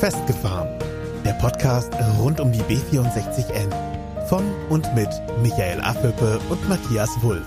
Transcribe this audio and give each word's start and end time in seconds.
Festgefahren. 0.00 0.68
Der 1.24 1.32
Podcast 1.32 1.92
rund 2.18 2.38
um 2.38 2.52
die 2.52 2.60
B64N. 2.60 3.72
Von 4.26 4.44
und 4.68 4.94
mit 4.94 5.08
Michael 5.40 5.80
Affelpe 5.80 6.38
und 6.50 6.68
Matthias 6.68 7.16
Wulff. 7.22 7.46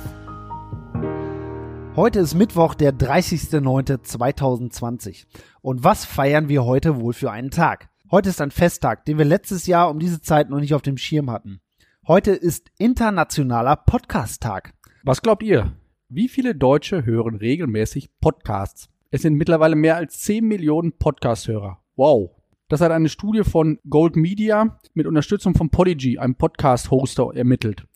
Heute 1.96 2.22
ist 2.22 2.34
Mittwoch, 2.34 2.74
der 2.74 2.92
30.09.2020. 2.92 5.28
Und 5.62 5.84
was 5.84 6.06
feiern 6.06 6.50
wir 6.50 6.66
heute 6.66 7.00
wohl 7.00 7.14
für 7.14 7.30
einen 7.30 7.52
Tag? 7.52 7.90
Heute 8.10 8.30
ist 8.30 8.42
ein 8.42 8.50
Festtag, 8.50 9.06
den 9.06 9.20
wir 9.20 9.26
letztes 9.26 9.68
Jahr 9.68 9.92
um 9.92 10.00
diese 10.00 10.20
Zeit 10.20 10.50
noch 10.50 10.60
nicht 10.60 10.74
auf 10.74 10.82
dem 10.82 10.98
Schirm 10.98 11.30
hatten. 11.30 11.62
Heute 12.08 12.32
ist 12.32 12.72
Internationaler 12.80 13.76
Podcast-Tag. 13.76 14.74
Was 15.04 15.22
glaubt 15.22 15.44
ihr? 15.44 15.74
Wie 16.08 16.28
viele 16.28 16.56
Deutsche 16.56 17.06
hören 17.06 17.36
regelmäßig 17.36 18.10
Podcasts? 18.20 18.90
Es 19.12 19.22
sind 19.22 19.36
mittlerweile 19.36 19.76
mehr 19.76 19.98
als 19.98 20.22
10 20.22 20.48
Millionen 20.48 20.98
Podcast-Hörer. 20.98 21.84
Wow. 21.96 22.39
Das 22.70 22.82
hat 22.82 22.92
eine 22.92 23.10
Studie 23.10 23.44
von 23.44 23.80
Gold 23.90 24.16
Media 24.16 24.80
mit 24.94 25.08
Unterstützung 25.08 25.56
von 25.56 25.72
Podigy, 25.72 26.20
einem 26.20 26.36
Podcast-Hoster, 26.36 27.32
ermittelt. 27.34 27.88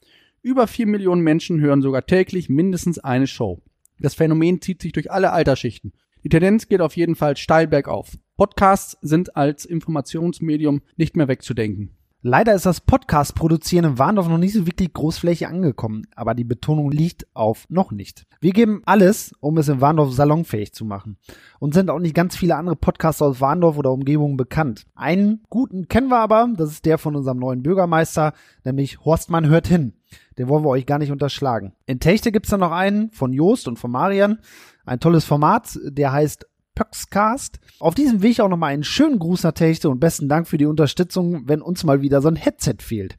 Über 0.41 0.65
4 0.65 0.87
Millionen 0.87 1.21
Menschen 1.21 1.61
hören 1.61 1.83
sogar 1.83 2.07
täglich 2.07 2.49
mindestens 2.49 2.97
eine 2.97 3.27
Show. 3.27 3.61
Das 3.99 4.15
Phänomen 4.15 4.61
zieht 4.61 4.81
sich 4.81 4.91
durch 4.91 5.11
alle 5.11 5.31
Altersschichten. 5.31 5.93
Die 6.23 6.29
Tendenz 6.29 6.67
geht 6.69 6.81
auf 6.81 6.97
jeden 6.97 7.15
Fall 7.15 7.37
steil 7.37 7.67
bergauf. 7.67 8.17
Podcasts 8.35 8.97
sind 9.03 9.35
als 9.35 9.63
Informationsmedium 9.63 10.81
nicht 10.97 11.15
mehr 11.15 11.27
wegzudenken. 11.27 11.91
Leider 12.25 12.55
ist 12.55 12.65
das 12.65 12.79
Podcast-Produzieren 12.79 13.83
in 13.83 13.99
Warndorf 13.99 14.29
noch 14.29 14.37
nicht 14.37 14.53
so 14.53 14.65
wirklich 14.65 14.93
großflächig 14.93 15.45
angekommen, 15.45 16.07
aber 16.15 16.33
die 16.33 16.45
Betonung 16.45 16.89
liegt 16.89 17.27
auf 17.35 17.65
noch 17.67 17.91
nicht. 17.91 18.25
Wir 18.39 18.53
geben 18.53 18.81
alles, 18.85 19.33
um 19.41 19.57
es 19.57 19.67
in 19.67 19.81
Warndorf 19.81 20.13
salonfähig 20.13 20.71
zu 20.71 20.85
machen. 20.85 21.17
Und 21.59 21.73
sind 21.73 21.89
auch 21.89 21.99
nicht 21.99 22.15
ganz 22.15 22.37
viele 22.37 22.55
andere 22.55 22.77
Podcasts 22.77 23.21
aus 23.21 23.41
Warndorf 23.41 23.77
oder 23.77 23.91
Umgebung 23.91 24.37
bekannt. 24.37 24.85
Einen 24.95 25.43
guten 25.49 25.89
kennen 25.89 26.07
wir 26.07 26.19
aber, 26.19 26.47
das 26.55 26.71
ist 26.71 26.85
der 26.85 26.97
von 26.97 27.17
unserem 27.17 27.39
neuen 27.39 27.61
Bürgermeister, 27.61 28.31
nämlich 28.63 29.03
Horstmann 29.03 29.49
hört 29.49 29.67
hin. 29.67 29.91
Den 30.37 30.47
wollen 30.47 30.63
wir 30.63 30.69
euch 30.69 30.85
gar 30.85 30.99
nicht 30.99 31.11
unterschlagen. 31.11 31.73
In 31.87 31.99
Techte 31.99 32.31
gibt's 32.31 32.51
dann 32.51 32.61
noch 32.61 32.71
einen 32.71 33.11
von 33.11 33.33
Joost 33.33 33.67
und 33.67 33.79
von 33.79 33.91
Marian. 33.91 34.39
Ein 34.85 35.01
tolles 35.01 35.25
Format, 35.25 35.77
der 35.83 36.13
heißt 36.13 36.47
Pöxcast. 36.75 37.59
Auf 37.79 37.95
diesem 37.95 38.21
Weg 38.21 38.39
auch 38.39 38.49
nochmal 38.49 38.73
einen 38.73 38.83
schönen 38.83 39.19
Gruß 39.19 39.43
nach 39.43 39.51
Techte 39.51 39.89
und 39.89 39.99
besten 39.99 40.29
Dank 40.29 40.47
für 40.47 40.57
die 40.57 40.65
Unterstützung, 40.65 41.47
wenn 41.47 41.61
uns 41.61 41.83
mal 41.83 42.01
wieder 42.01 42.21
so 42.21 42.27
ein 42.27 42.35
Headset 42.35 42.77
fehlt. 42.79 43.15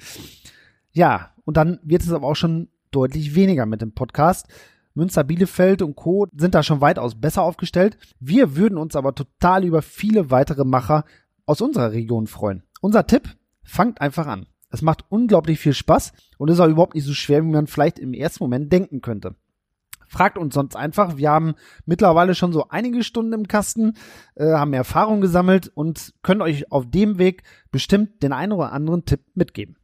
Ja, 0.93 1.31
und 1.45 1.57
dann 1.57 1.79
wird 1.83 2.03
es 2.03 2.13
aber 2.13 2.27
auch 2.27 2.37
schon 2.37 2.69
deutlich 2.91 3.35
weniger 3.35 3.67
mit 3.67 3.83
dem 3.83 3.93
Podcast. 3.93 4.47
Münster, 4.95 5.25
Bielefeld 5.25 5.83
und 5.83 5.97
Co. 5.97 6.29
sind 6.37 6.55
da 6.55 6.63
schon 6.63 6.81
weitaus 6.81 7.21
besser 7.21 7.43
aufgestellt. 7.43 7.99
Wir 8.21 8.57
würden 8.57 8.79
uns 8.79 8.95
aber 8.95 9.15
total 9.15 9.65
über 9.65 9.83
viele 9.83 10.31
weitere 10.31 10.65
Macher 10.65 11.05
aus 11.47 11.61
unserer 11.61 11.93
Region 11.93 12.29
freuen. 12.29 12.63
Unser 12.81 13.07
Tipp, 13.07 13.29
fangt 13.65 14.01
einfach 14.01 14.27
an. 14.27 14.47
Es 14.71 14.83
macht 14.83 15.05
unglaublich 15.09 15.59
viel 15.59 15.75
Spaß 15.75 16.13
und 16.39 16.51
ist 16.51 16.61
auch 16.61 16.69
überhaupt 16.69 16.95
nicht 16.95 17.05
so 17.05 17.15
schwer, 17.15 17.43
wie 17.43 17.51
man 17.51 17.67
vielleicht 17.67 17.99
im 17.99 18.13
ersten 18.13 18.45
Moment 18.45 18.73
denken 18.73 19.01
könnte. 19.01 19.35
Fragt 20.09 20.39
uns 20.39 20.55
sonst 20.55 20.77
einfach. 20.77 21.17
Wir 21.17 21.31
haben 21.31 21.55
mittlerweile 21.87 22.35
schon 22.35 22.53
so 22.53 22.69
einige 22.69 23.03
Stunden 23.03 23.33
im 23.33 23.49
Kasten, 23.49 23.95
äh, 24.35 24.53
haben 24.53 24.73
Erfahrung 24.73 25.21
gesammelt 25.21 25.71
und 25.75 26.15
können 26.23 26.43
euch 26.43 26.71
auf 26.71 26.91
dem 26.91 27.19
Weg 27.19 27.43
bestimmt 27.71 28.23
den 28.23 28.33
einen 28.33 28.53
oder 28.53 28.73
anderen 28.73 29.05
Tipp 29.05 29.21
mitgeben. 29.35 29.77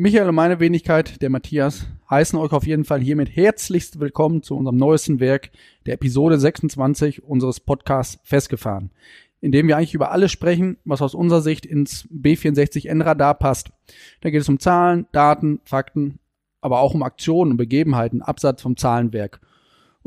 Michael 0.00 0.28
und 0.28 0.36
meine 0.36 0.60
Wenigkeit, 0.60 1.20
der 1.22 1.28
Matthias, 1.28 1.88
heißen 2.08 2.38
euch 2.38 2.52
auf 2.52 2.68
jeden 2.68 2.84
Fall 2.84 3.00
hiermit 3.00 3.34
herzlichst 3.34 3.98
willkommen 3.98 4.44
zu 4.44 4.56
unserem 4.56 4.76
neuesten 4.76 5.18
Werk, 5.18 5.50
der 5.86 5.94
Episode 5.94 6.38
26 6.38 7.24
unseres 7.24 7.58
Podcasts 7.58 8.20
Festgefahren, 8.22 8.92
in 9.40 9.50
dem 9.50 9.66
wir 9.66 9.76
eigentlich 9.76 9.94
über 9.94 10.12
alles 10.12 10.30
sprechen, 10.30 10.76
was 10.84 11.02
aus 11.02 11.16
unserer 11.16 11.40
Sicht 11.40 11.66
ins 11.66 12.06
B64N-Radar 12.10 13.34
passt. 13.34 13.70
Da 14.20 14.30
geht 14.30 14.40
es 14.40 14.48
um 14.48 14.60
Zahlen, 14.60 15.08
Daten, 15.10 15.60
Fakten, 15.64 16.20
aber 16.60 16.78
auch 16.78 16.94
um 16.94 17.02
Aktionen 17.02 17.50
und 17.50 17.56
Begebenheiten 17.56 18.22
abseits 18.22 18.62
vom 18.62 18.76
Zahlenwerk. 18.76 19.40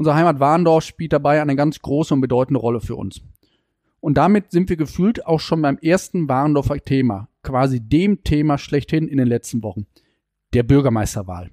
Unsere 0.02 0.16
Heimat 0.16 0.40
Warndorf 0.40 0.84
spielt 0.84 1.14
dabei 1.14 1.44
eine 1.44 1.56
ganz 1.56 1.80
große 1.80 2.12
und 2.16 2.22
bedeutende 2.22 2.60
Rolle 2.60 2.82
für 2.82 2.96
uns. 2.96 3.22
Und 4.00 4.18
damit 4.18 4.50
sind 4.50 4.68
wir 4.68 4.76
gefühlt 4.76 5.28
auch 5.28 5.40
schon 5.40 5.62
beim 5.62 5.78
ersten 5.78 6.28
Warndorfer 6.28 6.80
Thema, 6.80 7.30
quasi 7.44 7.80
dem 7.80 8.24
Thema 8.24 8.58
schlechthin 8.58 9.08
in 9.08 9.20
den 9.20 9.28
letzten 9.28 9.62
Wochen, 9.62 9.86
der 10.56 10.64
Bürgermeisterwahl. 10.64 11.52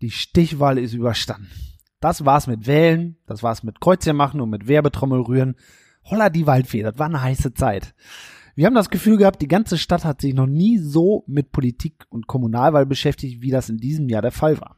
Die 0.00 0.12
Stichwahl 0.12 0.78
ist 0.78 0.94
überstanden. 0.94 1.50
Das 1.98 2.24
war's 2.24 2.46
mit 2.46 2.68
Wählen, 2.68 3.16
das 3.26 3.42
war's 3.42 3.64
mit 3.64 3.80
Kreuzchen 3.80 4.16
machen 4.16 4.40
und 4.40 4.50
mit 4.50 4.68
Werbetrommel 4.68 5.22
rühren. 5.22 5.56
Holla 6.04 6.30
die 6.30 6.46
Waldfee, 6.46 6.84
das 6.84 7.00
war 7.00 7.06
eine 7.06 7.20
heiße 7.20 7.52
Zeit. 7.52 7.96
Wir 8.54 8.66
haben 8.66 8.76
das 8.76 8.90
Gefühl 8.90 9.16
gehabt, 9.16 9.42
die 9.42 9.48
ganze 9.48 9.76
Stadt 9.76 10.04
hat 10.04 10.20
sich 10.20 10.34
noch 10.34 10.46
nie 10.46 10.78
so 10.78 11.24
mit 11.26 11.50
Politik 11.50 12.06
und 12.10 12.28
Kommunalwahl 12.28 12.86
beschäftigt, 12.86 13.42
wie 13.42 13.50
das 13.50 13.70
in 13.70 13.78
diesem 13.78 14.08
Jahr 14.08 14.22
der 14.22 14.30
Fall 14.30 14.60
war. 14.60 14.77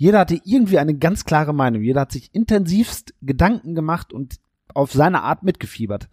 Jeder 0.00 0.20
hatte 0.20 0.40
irgendwie 0.44 0.78
eine 0.78 0.96
ganz 0.96 1.26
klare 1.26 1.52
Meinung. 1.52 1.82
Jeder 1.82 2.00
hat 2.00 2.12
sich 2.12 2.34
intensivst 2.34 3.12
Gedanken 3.20 3.74
gemacht 3.74 4.14
und 4.14 4.36
auf 4.72 4.92
seine 4.92 5.22
Art 5.22 5.42
mitgefiebert. 5.42 6.08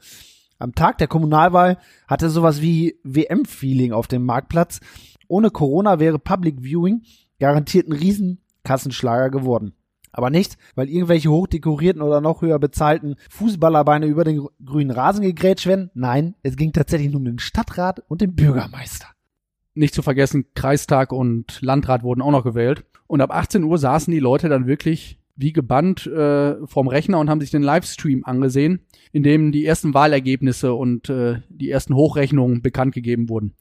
Am 0.59 0.75
Tag 0.75 0.97
der 0.97 1.07
Kommunalwahl 1.07 1.77
hatte 2.05 2.29
sowas 2.29 2.61
wie 2.61 2.99
WM-Feeling 3.05 3.93
auf 3.93 4.09
dem 4.09 4.25
Marktplatz. 4.25 4.81
Ohne 5.29 5.51
Corona 5.51 6.01
wäre 6.01 6.19
Public 6.19 6.63
Viewing 6.63 7.03
garantiert 7.39 7.87
ein 7.87 7.93
Riesenkassenschlager 7.93 9.29
geworden. 9.29 9.71
Aber 10.11 10.31
nicht, 10.31 10.57
weil 10.75 10.89
irgendwelche 10.89 11.31
hochdekorierten 11.31 12.01
oder 12.01 12.19
noch 12.19 12.41
höher 12.41 12.59
bezahlten 12.59 13.15
Fußballerbeine 13.29 14.05
über 14.05 14.25
den 14.25 14.45
grünen 14.65 14.91
Rasen 14.91 15.21
gegrätscht 15.21 15.65
werden. 15.65 15.91
Nein, 15.93 16.35
es 16.43 16.57
ging 16.57 16.73
tatsächlich 16.73 17.09
nur 17.09 17.19
um 17.19 17.25
den 17.25 17.39
Stadtrat 17.39 18.01
und 18.09 18.19
den 18.19 18.35
Bürgermeister. 18.35 19.07
Nicht 19.77 19.93
zu 19.93 20.01
vergessen, 20.01 20.45
Kreistag 20.55 21.11
und 21.11 21.61
Landrat 21.61 22.01
wurden 22.01 22.23
auch 22.23 22.31
noch 22.31 22.43
gewählt. 22.43 22.83
Und 23.05 23.21
ab 23.21 23.31
18 23.31 23.63
Uhr 23.63 23.77
saßen 23.77 24.11
die 24.11 24.19
Leute 24.19 24.49
dann 24.49 24.65
wirklich 24.65 25.19
wie 25.35 25.53
gebannt 25.53 26.07
äh, 26.07 26.55
vorm 26.65 26.87
Rechner 26.87 27.19
und 27.19 27.29
haben 27.29 27.41
sich 27.41 27.51
den 27.51 27.61
Livestream 27.61 28.25
angesehen, 28.25 28.79
in 29.11 29.21
dem 29.21 29.51
die 29.51 29.65
ersten 29.65 29.93
Wahlergebnisse 29.93 30.73
und 30.73 31.09
äh, 31.09 31.41
die 31.49 31.69
ersten 31.69 31.93
Hochrechnungen 31.93 32.63
bekannt 32.63 32.95
gegeben 32.95 33.29
wurden. 33.29 33.53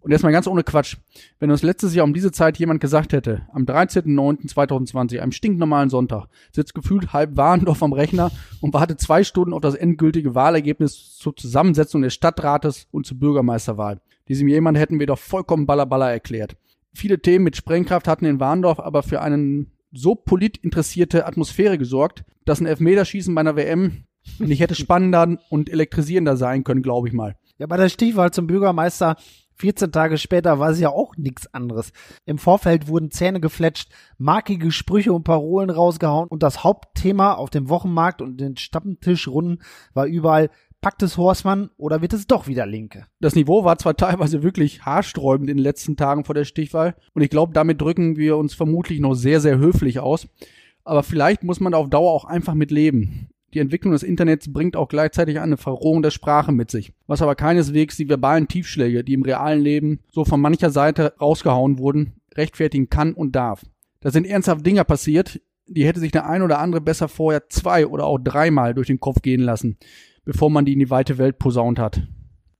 Und 0.00 0.10
erstmal 0.10 0.32
ganz 0.32 0.48
ohne 0.48 0.64
Quatsch. 0.64 0.96
Wenn 1.38 1.52
uns 1.52 1.62
letztes 1.62 1.94
Jahr 1.94 2.04
um 2.04 2.12
diese 2.12 2.32
Zeit 2.32 2.58
jemand 2.58 2.80
gesagt 2.80 3.12
hätte, 3.12 3.42
am 3.52 3.62
13.09.2020, 3.62 5.20
einem 5.20 5.30
stinknormalen 5.30 5.90
Sonntag, 5.90 6.26
sitzt 6.50 6.74
gefühlt 6.74 7.12
halb 7.12 7.36
Warendorf 7.36 7.84
am 7.84 7.92
Rechner 7.92 8.32
und 8.60 8.74
wartet 8.74 9.00
zwei 9.00 9.22
Stunden 9.22 9.52
auf 9.52 9.60
das 9.60 9.76
endgültige 9.76 10.34
Wahlergebnis 10.34 11.16
zur 11.16 11.36
Zusammensetzung 11.36 12.02
des 12.02 12.14
Stadtrates 12.14 12.88
und 12.90 13.06
zur 13.06 13.20
Bürgermeisterwahl. 13.20 14.00
Diesem 14.28 14.48
jemand 14.48 14.78
hätten 14.78 15.00
wir 15.00 15.06
doch 15.06 15.18
vollkommen 15.18 15.66
ballerballer 15.66 16.10
erklärt. 16.10 16.56
Viele 16.94 17.20
Themen 17.20 17.44
mit 17.44 17.56
Sprengkraft 17.56 18.06
hatten 18.06 18.24
in 18.24 18.40
Warndorf 18.40 18.80
aber 18.80 19.02
für 19.02 19.22
einen 19.22 19.72
so 19.92 20.14
politinteressierte 20.14 21.26
Atmosphäre 21.26 21.78
gesorgt, 21.78 22.24
dass 22.44 22.60
ein 22.60 22.66
Elfmeterschießen 22.66 23.34
bei 23.34 23.40
einer 23.40 23.56
WM 23.56 24.04
nicht 24.38 24.60
hätte 24.60 24.74
spannender 24.74 25.38
und 25.50 25.70
elektrisierender 25.70 26.36
sein 26.36 26.64
können, 26.64 26.82
glaube 26.82 27.08
ich 27.08 27.14
mal. 27.14 27.36
Ja, 27.58 27.66
bei 27.66 27.76
der 27.76 27.88
Stichwahl 27.88 28.30
zum 28.30 28.46
Bürgermeister 28.46 29.16
14 29.56 29.92
Tage 29.92 30.18
später 30.18 30.58
war 30.58 30.70
es 30.70 30.80
ja 30.80 30.88
auch 30.88 31.16
nichts 31.16 31.52
anderes. 31.54 31.92
Im 32.24 32.38
Vorfeld 32.38 32.88
wurden 32.88 33.10
Zähne 33.10 33.40
gefletscht, 33.40 33.92
markige 34.18 34.70
Sprüche 34.72 35.12
und 35.12 35.24
Parolen 35.24 35.70
rausgehauen 35.70 36.28
und 36.28 36.42
das 36.42 36.64
Hauptthema 36.64 37.34
auf 37.34 37.50
dem 37.50 37.68
Wochenmarkt 37.68 38.22
und 38.22 38.38
den 38.38 38.56
Stammtischrunden 38.56 39.62
war 39.94 40.06
überall 40.06 40.50
Packt 40.82 41.04
es 41.04 41.16
Horstmann 41.16 41.70
oder 41.76 42.02
wird 42.02 42.12
es 42.12 42.26
doch 42.26 42.48
wieder 42.48 42.66
Linke? 42.66 43.06
Das 43.20 43.36
Niveau 43.36 43.62
war 43.62 43.78
zwar 43.78 43.96
teilweise 43.96 44.42
wirklich 44.42 44.84
haarsträubend 44.84 45.48
in 45.48 45.56
den 45.56 45.62
letzten 45.62 45.96
Tagen 45.96 46.24
vor 46.24 46.34
der 46.34 46.44
Stichwahl 46.44 46.96
und 47.14 47.22
ich 47.22 47.30
glaube, 47.30 47.52
damit 47.52 47.80
drücken 47.80 48.16
wir 48.16 48.36
uns 48.36 48.52
vermutlich 48.52 48.98
noch 48.98 49.14
sehr, 49.14 49.40
sehr 49.40 49.58
höflich 49.58 50.00
aus. 50.00 50.26
Aber 50.82 51.04
vielleicht 51.04 51.44
muss 51.44 51.60
man 51.60 51.72
auf 51.72 51.88
Dauer 51.88 52.10
auch 52.10 52.24
einfach 52.24 52.54
mit 52.54 52.72
leben. 52.72 53.28
Die 53.54 53.60
Entwicklung 53.60 53.92
des 53.92 54.02
Internets 54.02 54.52
bringt 54.52 54.74
auch 54.74 54.88
gleichzeitig 54.88 55.38
eine 55.38 55.56
Verrohung 55.56 56.02
der 56.02 56.10
Sprache 56.10 56.50
mit 56.50 56.72
sich, 56.72 56.92
was 57.06 57.22
aber 57.22 57.36
keineswegs 57.36 57.96
die 57.96 58.08
verbalen 58.08 58.48
Tiefschläge, 58.48 59.04
die 59.04 59.14
im 59.14 59.22
realen 59.22 59.60
Leben 59.60 60.00
so 60.10 60.24
von 60.24 60.40
mancher 60.40 60.70
Seite 60.70 61.14
rausgehauen 61.20 61.78
wurden, 61.78 62.14
rechtfertigen 62.34 62.88
kann 62.88 63.12
und 63.14 63.36
darf. 63.36 63.62
Da 64.00 64.10
sind 64.10 64.26
ernsthaft 64.26 64.66
Dinge 64.66 64.84
passiert, 64.84 65.40
die 65.74 65.86
hätte 65.86 66.00
sich 66.00 66.12
der 66.12 66.28
ein 66.28 66.42
oder 66.42 66.58
andere 66.58 66.80
besser 66.80 67.08
vorher 67.08 67.48
zwei 67.48 67.86
oder 67.86 68.04
auch 68.06 68.18
dreimal 68.18 68.74
durch 68.74 68.86
den 68.88 69.00
Kopf 69.00 69.22
gehen 69.22 69.40
lassen 69.40 69.78
bevor 70.24 70.50
man 70.50 70.64
die 70.64 70.72
in 70.72 70.78
die 70.78 70.90
weite 70.90 71.18
Welt 71.18 71.38
posaunt 71.38 71.78
hat. 71.78 72.02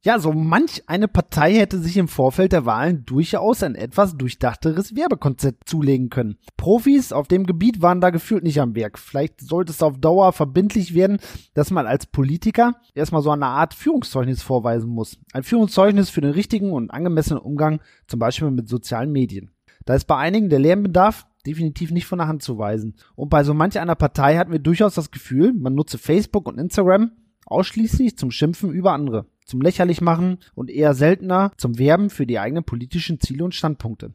Ja, 0.04 0.18
so 0.18 0.32
manch 0.32 0.82
eine 0.88 1.06
Partei 1.06 1.54
hätte 1.54 1.78
sich 1.78 1.96
im 1.96 2.08
Vorfeld 2.08 2.50
der 2.50 2.66
Wahlen 2.66 3.04
durchaus 3.06 3.62
ein 3.62 3.76
etwas 3.76 4.16
durchdachteres 4.16 4.96
Werbekonzept 4.96 5.68
zulegen 5.68 6.10
können. 6.10 6.38
Profis 6.56 7.12
auf 7.12 7.28
dem 7.28 7.46
Gebiet 7.46 7.82
waren 7.82 8.00
da 8.00 8.10
gefühlt 8.10 8.42
nicht 8.42 8.60
am 8.60 8.74
Werk. 8.74 8.98
Vielleicht 8.98 9.40
sollte 9.40 9.70
es 9.70 9.80
auf 9.80 10.00
Dauer 10.00 10.32
verbindlich 10.32 10.94
werden, 10.94 11.20
dass 11.54 11.70
man 11.70 11.86
als 11.86 12.06
Politiker 12.06 12.74
erstmal 12.96 13.22
so 13.22 13.30
eine 13.30 13.46
Art 13.46 13.74
Führungszeugnis 13.74 14.42
vorweisen 14.42 14.90
muss. 14.90 15.18
Ein 15.32 15.44
Führungszeugnis 15.44 16.10
für 16.10 16.20
den 16.20 16.32
richtigen 16.32 16.72
und 16.72 16.90
angemessenen 16.90 17.40
Umgang, 17.40 17.80
zum 18.08 18.18
Beispiel 18.18 18.50
mit 18.50 18.68
sozialen 18.68 19.12
Medien. 19.12 19.52
Da 19.84 19.94
ist 19.94 20.06
bei 20.06 20.16
einigen 20.16 20.48
der 20.48 20.58
Lernbedarf 20.58 21.26
definitiv 21.46 21.90
nicht 21.90 22.06
von 22.06 22.18
der 22.18 22.28
Hand 22.28 22.42
zu 22.42 22.58
weisen. 22.58 22.94
Und 23.14 23.28
bei 23.28 23.44
so 23.44 23.54
manch 23.54 23.78
einer 23.78 23.94
Partei 23.94 24.36
hatten 24.36 24.52
wir 24.52 24.58
durchaus 24.58 24.94
das 24.94 25.10
Gefühl, 25.10 25.52
man 25.52 25.74
nutze 25.74 25.98
Facebook 25.98 26.46
und 26.48 26.58
Instagram 26.58 27.12
ausschließlich 27.46 28.16
zum 28.16 28.30
Schimpfen 28.30 28.70
über 28.70 28.92
andere. 28.92 29.26
zum 29.44 29.60
Lächerlichmachen 29.60 30.38
und 30.54 30.70
eher 30.70 30.94
seltener 30.94 31.50
zum 31.56 31.76
Werben 31.76 32.10
für 32.10 32.26
die 32.26 32.38
eigenen 32.38 32.62
politischen 32.62 33.18
Ziele 33.18 33.44
und 33.44 33.56
Standpunkte. 33.56 34.14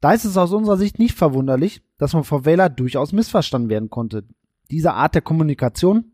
Da 0.00 0.12
ist 0.12 0.26
es 0.26 0.36
aus 0.36 0.52
unserer 0.52 0.76
Sicht 0.76 0.98
nicht 0.98 1.16
verwunderlich, 1.16 1.80
dass 1.98 2.12
man 2.12 2.24
vor 2.24 2.44
Wähler 2.44 2.68
durchaus 2.68 3.12
missverstanden 3.12 3.70
werden 3.70 3.88
konnte. 3.88 4.24
Diese 4.70 4.92
Art 4.92 5.14
der 5.14 5.22
Kommunikation 5.22 6.12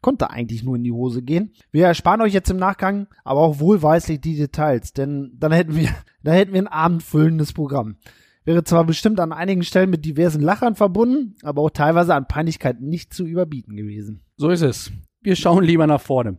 konnte 0.00 0.30
eigentlich 0.30 0.62
nur 0.62 0.76
in 0.76 0.84
die 0.84 0.92
Hose 0.92 1.22
gehen. 1.22 1.52
Wir 1.72 1.86
ersparen 1.86 2.20
euch 2.20 2.34
jetzt 2.34 2.50
im 2.50 2.58
Nachgang 2.58 3.08
aber 3.24 3.40
auch 3.40 3.58
wohlweislich 3.58 4.20
die 4.20 4.36
Details, 4.36 4.92
denn 4.92 5.32
dann 5.38 5.52
hätten 5.52 5.74
wir, 5.74 5.88
dann 6.22 6.34
hätten 6.34 6.52
wir 6.52 6.60
ein 6.60 6.68
abendfüllendes 6.68 7.52
Programm. 7.52 7.96
Wäre 8.44 8.62
zwar 8.62 8.84
bestimmt 8.84 9.20
an 9.20 9.32
einigen 9.32 9.62
Stellen 9.62 9.88
mit 9.88 10.04
diversen 10.04 10.42
Lachern 10.42 10.74
verbunden, 10.74 11.34
aber 11.42 11.62
auch 11.62 11.70
teilweise 11.70 12.14
an 12.14 12.28
Peinlichkeit 12.28 12.80
nicht 12.80 13.14
zu 13.14 13.24
überbieten 13.24 13.74
gewesen. 13.74 14.22
So 14.36 14.50
ist 14.50 14.60
es. 14.60 14.92
Wir 15.22 15.34
schauen 15.34 15.64
lieber 15.64 15.86
nach 15.86 16.00
vorne. 16.00 16.38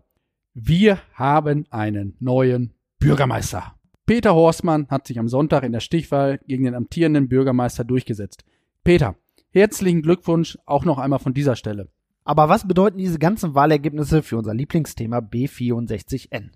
Wir 0.53 0.99
haben 1.13 1.65
einen 1.71 2.15
neuen 2.19 2.73
Bürgermeister. 2.99 3.75
Peter 4.05 4.35
Horstmann 4.35 4.87
hat 4.89 5.07
sich 5.07 5.17
am 5.17 5.27
Sonntag 5.27 5.63
in 5.63 5.71
der 5.71 5.79
Stichwahl 5.79 6.39
gegen 6.47 6.65
den 6.65 6.75
amtierenden 6.75 7.27
Bürgermeister 7.27 7.83
durchgesetzt. 7.83 8.45
Peter, 8.83 9.15
herzlichen 9.49 10.03
Glückwunsch 10.03 10.59
auch 10.67 10.85
noch 10.85 10.99
einmal 10.99 11.17
von 11.17 11.33
dieser 11.33 11.55
Stelle. 11.55 11.89
Aber 12.23 12.49
was 12.49 12.67
bedeuten 12.67 12.99
diese 12.99 13.17
ganzen 13.17 13.55
Wahlergebnisse 13.55 14.21
für 14.21 14.37
unser 14.37 14.53
Lieblingsthema 14.53 15.17
B64N? 15.17 16.51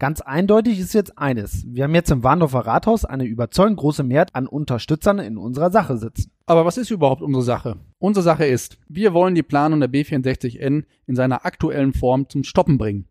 Ganz 0.00 0.20
eindeutig 0.20 0.78
ist 0.78 0.94
jetzt 0.94 1.18
eines. 1.18 1.64
Wir 1.66 1.82
haben 1.82 1.94
jetzt 1.94 2.12
im 2.12 2.22
Warndorfer 2.22 2.60
Rathaus 2.60 3.04
eine 3.04 3.24
überzeugend 3.24 3.78
große 3.78 4.04
Mehrheit 4.04 4.32
an 4.32 4.46
Unterstützern 4.46 5.18
in 5.18 5.36
unserer 5.36 5.72
Sache 5.72 5.98
sitzen. 5.98 6.30
Aber 6.46 6.64
was 6.64 6.78
ist 6.78 6.92
überhaupt 6.92 7.20
unsere 7.20 7.42
Sache? 7.42 7.78
Unsere 7.98 8.22
Sache 8.22 8.46
ist, 8.46 8.78
wir 8.88 9.12
wollen 9.12 9.34
die 9.34 9.42
Planung 9.42 9.80
der 9.80 9.90
B64N 9.90 10.84
in 11.06 11.16
seiner 11.16 11.44
aktuellen 11.44 11.94
Form 11.94 12.28
zum 12.28 12.44
Stoppen 12.44 12.78
bringen. 12.78 13.08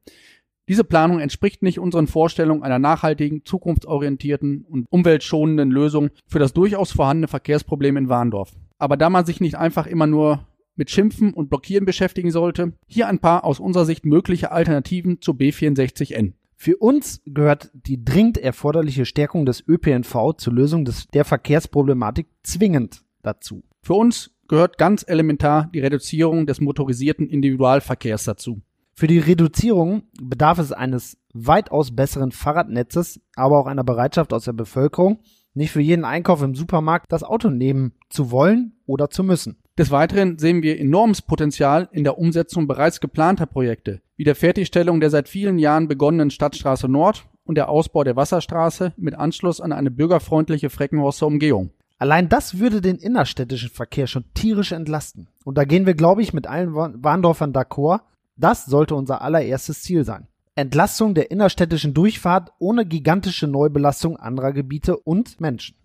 Diese 0.69 0.86
Planung 0.86 1.19
entspricht 1.19 1.62
nicht 1.62 1.78
unseren 1.78 2.07
Vorstellungen 2.07 2.63
einer 2.63 2.80
nachhaltigen, 2.80 3.44
zukunftsorientierten 3.44 4.63
und 4.63 4.86
umweltschonenden 4.89 5.69
Lösung 5.69 6.10
für 6.25 6.39
das 6.39 6.54
durchaus 6.54 6.94
vorhandene 6.94 7.28
Verkehrsproblem 7.28 7.98
in 7.98 8.10
Warndorf. 8.10 8.54
Aber 8.78 8.95
da 8.95 9.10
man 9.10 9.25
sich 9.25 9.42
nicht 9.42 9.57
einfach 9.57 9.88
immer 9.88 10.07
nur 10.07 10.48
mit 10.78 10.89
Schimpfen 10.89 11.34
und 11.34 11.50
Blockieren 11.50 11.86
beschäftigen 11.86 12.31
sollte, 12.31 12.72
hier 12.86 13.10
ein 13.10 13.19
paar 13.19 13.44
aus 13.44 13.60
unserer 13.60 13.86
Sicht 13.86 14.06
mögliche 14.06 14.54
Alternativen 14.54 15.19
zur 15.19 15.36
B64N. 15.36 16.31
Für 16.59 16.77
uns 16.77 17.21
gehört 17.24 17.69
die 17.74 18.04
dringend 18.04 18.39
erforderliche 18.39 19.06
Stärkung 19.06 19.45
des 19.45 19.63
ÖPNV 19.68 20.33
zur 20.38 20.54
Lösung 20.54 20.86
des, 20.86 21.07
der 21.07 21.24
Verkehrsproblematik 21.24 22.27
zwingend 22.42 23.04
dazu. 23.21 23.63
Für 23.83 23.94
uns 23.94 24.31
gehört 24.48 24.80
ganz 24.80 25.06
elementar 25.07 25.69
die 25.71 25.80
Reduzierung 25.80 26.48
des 26.48 26.59
motorisierten 26.59 27.27
Individualverkehrs 27.27 28.24
dazu. 28.24 28.62
Für 28.95 29.06
die 29.06 29.19
Reduzierung 29.19 30.04
bedarf 30.19 30.57
es 30.57 30.71
eines 30.71 31.19
weitaus 31.31 31.95
besseren 31.95 32.31
Fahrradnetzes, 32.31 33.21
aber 33.36 33.60
auch 33.60 33.68
einer 33.68 33.83
Bereitschaft 33.83 34.33
aus 34.33 34.45
der 34.45 34.53
Bevölkerung, 34.53 35.19
nicht 35.53 35.71
für 35.71 35.81
jeden 35.81 36.06
Einkauf 36.06 36.42
im 36.42 36.56
Supermarkt 36.56 37.12
das 37.12 37.24
Auto 37.24 37.51
nehmen 37.51 37.94
zu 38.10 38.31
wollen 38.31 38.74
oder 38.88 39.12
zu 39.12 39.24
müssen. 39.24 39.57
Des 39.77 39.91
Weiteren 39.91 40.39
sehen 40.39 40.63
wir 40.63 40.79
enormes 40.79 41.21
Potenzial 41.21 41.88
in 41.91 42.03
der 42.03 42.18
Umsetzung 42.18 42.65
bereits 42.65 43.00
geplanter 43.00 43.45
Projekte, 43.45 44.01
wie 44.15 44.24
der 44.24 44.35
Fertigstellung 44.35 45.00
der 45.00 45.12
seit 45.12 45.29
vielen 45.29 45.59
Jahren 45.59 45.88
begonnenen 45.88 46.31
Stadtstraße 46.31 46.88
Nord 46.88 47.27
und 47.45 47.56
der 47.56 47.69
Ausbau 47.69 48.03
der 48.03 48.15
Wasserstraße 48.15 48.94
mit 48.97 49.13
Anschluss 49.13 49.62
an 49.62 49.71
eine 49.71 49.91
bürgerfreundliche 49.91 50.71
Freckenhorster 50.71 51.27
Umgehung. 51.27 51.69
Allein 52.00 52.27
das 52.27 52.57
würde 52.57 52.81
den 52.81 52.97
innerstädtischen 52.97 53.69
Verkehr 53.69 54.07
schon 54.07 54.25
tierisch 54.33 54.71
entlasten. 54.71 55.27
Und 55.45 55.59
da 55.59 55.63
gehen 55.63 55.85
wir, 55.85 55.94
glaube 55.94 56.24
ich, 56.24 56.33
mit 56.33 56.47
allen 56.47 56.74
Warndorfern 56.74 57.53
d'accord. 57.53 58.01
Das 58.35 58.65
sollte 58.65 58.95
unser 58.95 59.21
allererstes 59.21 59.83
Ziel 59.83 60.03
sein. 60.06 60.27
Entlastung 60.56 61.13
der 61.13 61.29
innerstädtischen 61.29 61.94
Durchfahrt 61.94 62.51
ohne 62.57 62.83
gigantische 62.83 63.45
Neubelastung 63.45 64.18
anderer 64.18 64.53
Gebiete 64.53 64.97
und 64.97 65.39
Menschen. 65.39 65.75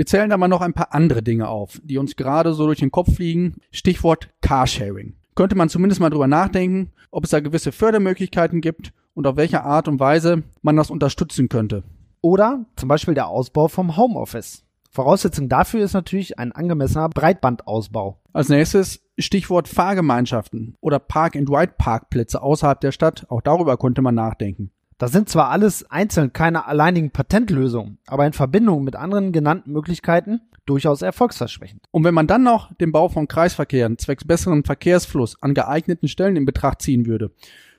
Wir 0.00 0.06
zählen 0.06 0.30
da 0.30 0.38
mal 0.38 0.48
noch 0.48 0.62
ein 0.62 0.72
paar 0.72 0.94
andere 0.94 1.22
Dinge 1.22 1.48
auf, 1.48 1.78
die 1.84 1.98
uns 1.98 2.16
gerade 2.16 2.54
so 2.54 2.64
durch 2.64 2.78
den 2.78 2.90
Kopf 2.90 3.16
fliegen. 3.16 3.56
Stichwort 3.70 4.30
Carsharing. 4.40 5.12
Könnte 5.34 5.56
man 5.56 5.68
zumindest 5.68 6.00
mal 6.00 6.08
drüber 6.08 6.26
nachdenken, 6.26 6.92
ob 7.10 7.24
es 7.24 7.30
da 7.32 7.40
gewisse 7.40 7.70
Fördermöglichkeiten 7.70 8.62
gibt 8.62 8.94
und 9.12 9.26
auf 9.26 9.36
welche 9.36 9.62
Art 9.62 9.88
und 9.88 10.00
Weise 10.00 10.42
man 10.62 10.74
das 10.74 10.90
unterstützen 10.90 11.50
könnte. 11.50 11.84
Oder 12.22 12.64
zum 12.76 12.88
Beispiel 12.88 13.12
der 13.12 13.28
Ausbau 13.28 13.68
vom 13.68 13.98
Homeoffice. 13.98 14.64
Voraussetzung 14.90 15.50
dafür 15.50 15.84
ist 15.84 15.92
natürlich 15.92 16.38
ein 16.38 16.52
angemessener 16.52 17.10
Breitbandausbau. 17.10 18.22
Als 18.32 18.48
nächstes 18.48 19.02
Stichwort 19.18 19.68
Fahrgemeinschaften 19.68 20.78
oder 20.80 20.98
Park-and-Ride-Parkplätze 20.98 22.42
außerhalb 22.42 22.80
der 22.80 22.92
Stadt. 22.92 23.26
Auch 23.28 23.42
darüber 23.42 23.76
konnte 23.76 24.00
man 24.00 24.14
nachdenken. 24.14 24.70
Das 25.00 25.12
sind 25.12 25.30
zwar 25.30 25.48
alles 25.48 25.90
einzeln 25.90 26.34
keine 26.34 26.66
alleinigen 26.66 27.10
Patentlösungen, 27.10 27.96
aber 28.06 28.26
in 28.26 28.34
Verbindung 28.34 28.84
mit 28.84 28.96
anderen 28.96 29.32
genannten 29.32 29.72
Möglichkeiten 29.72 30.42
durchaus 30.66 31.00
erfolgsversprechend. 31.00 31.86
Und 31.90 32.04
wenn 32.04 32.12
man 32.12 32.26
dann 32.26 32.42
noch 32.42 32.70
den 32.74 32.92
Bau 32.92 33.08
von 33.08 33.26
Kreisverkehren 33.26 33.96
zwecks 33.96 34.26
besseren 34.26 34.62
Verkehrsfluss 34.62 35.42
an 35.42 35.54
geeigneten 35.54 36.06
Stellen 36.06 36.36
in 36.36 36.44
Betracht 36.44 36.82
ziehen 36.82 37.06
würde 37.06 37.30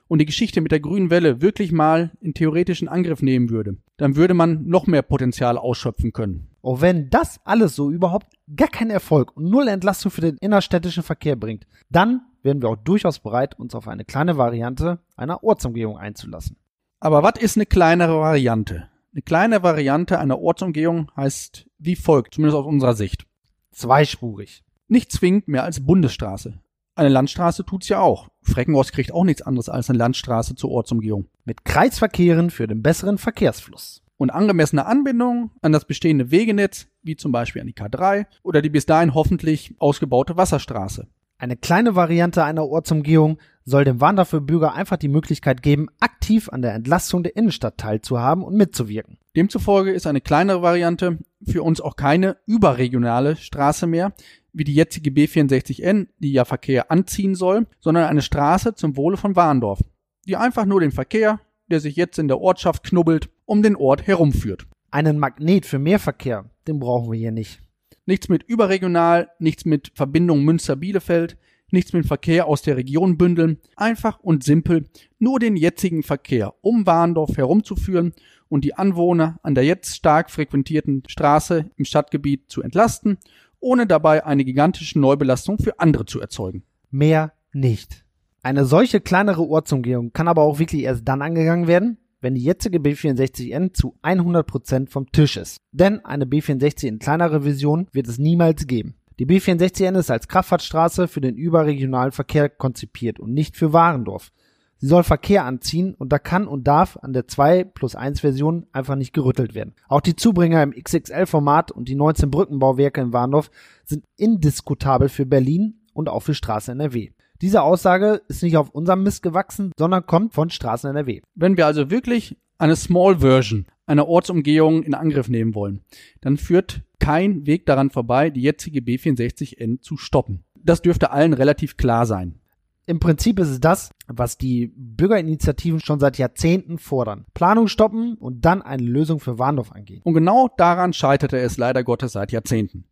und 0.08 0.18
die 0.18 0.26
Geschichte 0.26 0.60
mit 0.60 0.72
der 0.72 0.80
grünen 0.80 1.10
Welle 1.10 1.40
wirklich 1.40 1.70
mal 1.70 2.10
in 2.20 2.34
theoretischen 2.34 2.88
Angriff 2.88 3.22
nehmen 3.22 3.50
würde, 3.50 3.76
dann 3.98 4.16
würde 4.16 4.34
man 4.34 4.66
noch 4.66 4.88
mehr 4.88 5.02
Potenzial 5.02 5.58
ausschöpfen 5.58 6.12
können. 6.12 6.48
Auch 6.60 6.80
wenn 6.80 7.08
das 7.08 7.38
alles 7.44 7.76
so 7.76 7.88
überhaupt 7.92 8.32
gar 8.56 8.66
keinen 8.66 8.90
Erfolg 8.90 9.36
und 9.36 9.48
null 9.48 9.68
Entlastung 9.68 10.10
für 10.10 10.22
den 10.22 10.38
innerstädtischen 10.38 11.04
Verkehr 11.04 11.36
bringt, 11.36 11.68
dann 11.88 12.22
wären 12.42 12.60
wir 12.60 12.70
auch 12.70 12.76
durchaus 12.82 13.20
bereit, 13.20 13.56
uns 13.60 13.76
auf 13.76 13.86
eine 13.86 14.04
kleine 14.04 14.38
Variante 14.38 14.98
einer 15.14 15.44
Ortsumgehung 15.44 15.96
einzulassen. 15.96 16.56
Aber 17.02 17.24
was 17.24 17.32
ist 17.40 17.56
eine 17.56 17.66
kleinere 17.66 18.20
Variante? 18.20 18.88
Eine 19.12 19.22
kleine 19.22 19.64
Variante 19.64 20.20
einer 20.20 20.38
Ortsumgehung 20.38 21.10
heißt 21.16 21.68
wie 21.80 21.96
folgt, 21.96 22.34
zumindest 22.34 22.56
aus 22.56 22.64
unserer 22.64 22.94
Sicht. 22.94 23.26
Zweispurig. 23.72 24.62
Nicht 24.86 25.10
zwingend 25.10 25.48
mehr 25.48 25.64
als 25.64 25.84
Bundesstraße. 25.84 26.60
Eine 26.94 27.08
Landstraße 27.08 27.64
tut's 27.64 27.88
ja 27.88 27.98
auch. 27.98 28.28
Freckenrost 28.42 28.92
kriegt 28.92 29.12
auch 29.12 29.24
nichts 29.24 29.42
anderes 29.42 29.68
als 29.68 29.90
eine 29.90 29.98
Landstraße 29.98 30.54
zur 30.54 30.70
Ortsumgehung. 30.70 31.26
Mit 31.44 31.64
Kreisverkehren 31.64 32.50
für 32.50 32.68
den 32.68 32.82
besseren 32.82 33.18
Verkehrsfluss. 33.18 34.04
Und 34.16 34.30
angemessene 34.30 34.86
Anbindung 34.86 35.50
an 35.60 35.72
das 35.72 35.86
bestehende 35.86 36.30
Wegenetz, 36.30 36.86
wie 37.02 37.16
zum 37.16 37.32
Beispiel 37.32 37.62
an 37.62 37.66
die 37.66 37.74
K3 37.74 38.26
oder 38.44 38.62
die 38.62 38.70
bis 38.70 38.86
dahin 38.86 39.14
hoffentlich 39.14 39.74
ausgebaute 39.80 40.36
Wasserstraße. 40.36 41.08
Eine 41.36 41.56
kleine 41.56 41.96
Variante 41.96 42.44
einer 42.44 42.64
Ortsumgehung 42.64 43.38
soll 43.64 43.84
dem 43.84 44.00
Wanderverbürger 44.00 44.74
einfach 44.74 44.96
die 44.96 45.08
Möglichkeit 45.08 45.62
geben, 45.62 45.88
aktiv 46.00 46.48
an 46.50 46.62
der 46.62 46.74
Entlastung 46.74 47.22
der 47.22 47.36
Innenstadt 47.36 47.78
teilzuhaben 47.78 48.44
und 48.44 48.56
mitzuwirken. 48.56 49.18
Demzufolge 49.36 49.92
ist 49.92 50.06
eine 50.06 50.20
kleinere 50.20 50.62
Variante 50.62 51.18
für 51.44 51.62
uns 51.62 51.80
auch 51.80 51.96
keine 51.96 52.36
überregionale 52.46 53.36
Straße 53.36 53.86
mehr, 53.86 54.12
wie 54.52 54.64
die 54.64 54.74
jetzige 54.74 55.10
B64N, 55.10 56.08
die 56.18 56.32
ja 56.32 56.44
Verkehr 56.44 56.90
anziehen 56.90 57.34
soll, 57.34 57.66
sondern 57.80 58.04
eine 58.04 58.22
Straße 58.22 58.74
zum 58.74 58.96
Wohle 58.96 59.16
von 59.16 59.36
Warndorf, 59.36 59.80
die 60.26 60.36
einfach 60.36 60.66
nur 60.66 60.80
den 60.80 60.92
Verkehr, 60.92 61.40
der 61.70 61.80
sich 61.80 61.96
jetzt 61.96 62.18
in 62.18 62.28
der 62.28 62.40
Ortschaft 62.40 62.84
knubbelt, 62.84 63.30
um 63.46 63.62
den 63.62 63.76
Ort 63.76 64.06
herumführt. 64.06 64.66
Einen 64.90 65.18
Magnet 65.18 65.64
für 65.64 65.78
mehr 65.78 65.98
Verkehr, 65.98 66.50
den 66.68 66.78
brauchen 66.78 67.10
wir 67.10 67.18
hier 67.18 67.32
nicht. 67.32 67.60
Nichts 68.04 68.28
mit 68.28 68.42
überregional, 68.42 69.30
nichts 69.38 69.64
mit 69.64 69.92
Verbindung 69.94 70.44
Münster-Bielefeld, 70.44 71.38
nichts 71.72 71.92
mit 71.92 72.06
Verkehr 72.06 72.46
aus 72.46 72.62
der 72.62 72.76
Region 72.76 73.18
bündeln. 73.18 73.58
Einfach 73.76 74.18
und 74.20 74.44
simpel 74.44 74.84
nur 75.18 75.38
den 75.38 75.56
jetzigen 75.56 76.02
Verkehr 76.02 76.54
um 76.60 76.86
Warndorf 76.86 77.36
herumzuführen 77.36 78.12
und 78.48 78.64
die 78.64 78.74
Anwohner 78.74 79.38
an 79.42 79.54
der 79.54 79.64
jetzt 79.64 79.96
stark 79.96 80.30
frequentierten 80.30 81.02
Straße 81.06 81.70
im 81.76 81.84
Stadtgebiet 81.84 82.50
zu 82.50 82.62
entlasten, 82.62 83.18
ohne 83.60 83.86
dabei 83.86 84.26
eine 84.26 84.44
gigantische 84.44 84.98
Neubelastung 84.98 85.58
für 85.58 85.78
andere 85.78 86.04
zu 86.04 86.20
erzeugen. 86.20 86.64
Mehr 86.90 87.32
nicht. 87.52 88.04
Eine 88.42 88.64
solche 88.64 89.00
kleinere 89.00 89.42
Ortsumgehung 89.42 90.12
kann 90.12 90.28
aber 90.28 90.42
auch 90.42 90.58
wirklich 90.58 90.82
erst 90.82 91.06
dann 91.06 91.22
angegangen 91.22 91.68
werden, 91.68 91.98
wenn 92.20 92.34
die 92.34 92.42
jetzige 92.42 92.78
B64N 92.78 93.72
zu 93.72 93.96
100% 94.02 94.88
vom 94.88 95.10
Tisch 95.12 95.36
ist. 95.36 95.58
Denn 95.70 96.04
eine 96.04 96.24
B64 96.24 96.86
in 96.88 96.98
kleinerer 96.98 97.44
Vision 97.44 97.86
wird 97.92 98.08
es 98.08 98.18
niemals 98.18 98.66
geben. 98.66 98.96
Die 99.18 99.26
B64N 99.26 99.98
ist 99.98 100.10
als 100.10 100.28
Kraftfahrtstraße 100.28 101.08
für 101.08 101.20
den 101.20 101.36
überregionalen 101.36 102.12
Verkehr 102.12 102.48
konzipiert 102.48 103.20
und 103.20 103.32
nicht 103.32 103.56
für 103.56 103.72
Warendorf. 103.72 104.32
Sie 104.78 104.88
soll 104.88 105.04
Verkehr 105.04 105.44
anziehen 105.44 105.94
und 105.94 106.12
da 106.12 106.18
kann 106.18 106.48
und 106.48 106.66
darf 106.66 106.96
an 106.96 107.12
der 107.12 107.28
2 107.28 107.62
plus 107.62 107.94
1 107.94 108.18
Version 108.20 108.66
einfach 108.72 108.96
nicht 108.96 109.12
gerüttelt 109.12 109.54
werden. 109.54 109.74
Auch 109.86 110.00
die 110.00 110.16
Zubringer 110.16 110.60
im 110.60 110.72
XXL-Format 110.72 111.70
und 111.70 111.88
die 111.88 111.94
19 111.94 112.32
Brückenbauwerke 112.32 113.00
in 113.00 113.12
Warndorf 113.12 113.52
sind 113.84 114.04
indiskutabel 114.16 115.08
für 115.08 115.24
Berlin 115.24 115.82
und 115.92 116.08
auch 116.08 116.24
für 116.24 116.34
Straßen 116.34 116.80
NRW. 116.80 117.10
Diese 117.42 117.62
Aussage 117.62 118.22
ist 118.26 118.42
nicht 118.42 118.56
auf 118.56 118.70
unserem 118.70 119.04
Mist 119.04 119.22
gewachsen, 119.22 119.72
sondern 119.78 120.06
kommt 120.06 120.34
von 120.34 120.50
Straßen 120.50 120.90
NRW. 120.90 121.22
Wenn 121.36 121.56
wir 121.56 121.66
also 121.66 121.90
wirklich 121.90 122.36
eine 122.58 122.74
Small 122.74 123.18
Version 123.18 123.66
einer 123.86 124.08
Ortsumgehung 124.08 124.82
in 124.82 124.94
Angriff 124.94 125.28
nehmen 125.28 125.54
wollen, 125.54 125.80
dann 126.20 126.36
führt 126.36 126.82
kein 126.98 127.46
Weg 127.46 127.66
daran 127.66 127.90
vorbei, 127.90 128.30
die 128.30 128.42
jetzige 128.42 128.80
B64N 128.80 129.80
zu 129.80 129.96
stoppen. 129.96 130.44
Das 130.54 130.82
dürfte 130.82 131.10
allen 131.10 131.32
relativ 131.32 131.76
klar 131.76 132.06
sein. 132.06 132.38
Im 132.84 132.98
Prinzip 132.98 133.38
ist 133.38 133.48
es 133.48 133.60
das, 133.60 133.90
was 134.08 134.38
die 134.38 134.72
Bürgerinitiativen 134.74 135.78
schon 135.78 136.00
seit 136.00 136.18
Jahrzehnten 136.18 136.78
fordern. 136.78 137.26
Planung 137.32 137.68
stoppen 137.68 138.14
und 138.14 138.44
dann 138.44 138.60
eine 138.60 138.82
Lösung 138.82 139.20
für 139.20 139.38
Warndorf 139.38 139.70
angehen. 139.70 140.00
Und 140.02 140.14
genau 140.14 140.50
daran 140.56 140.92
scheiterte 140.92 141.38
es 141.38 141.58
leider 141.58 141.84
Gottes 141.84 142.12
seit 142.12 142.32
Jahrzehnten. 142.32 142.84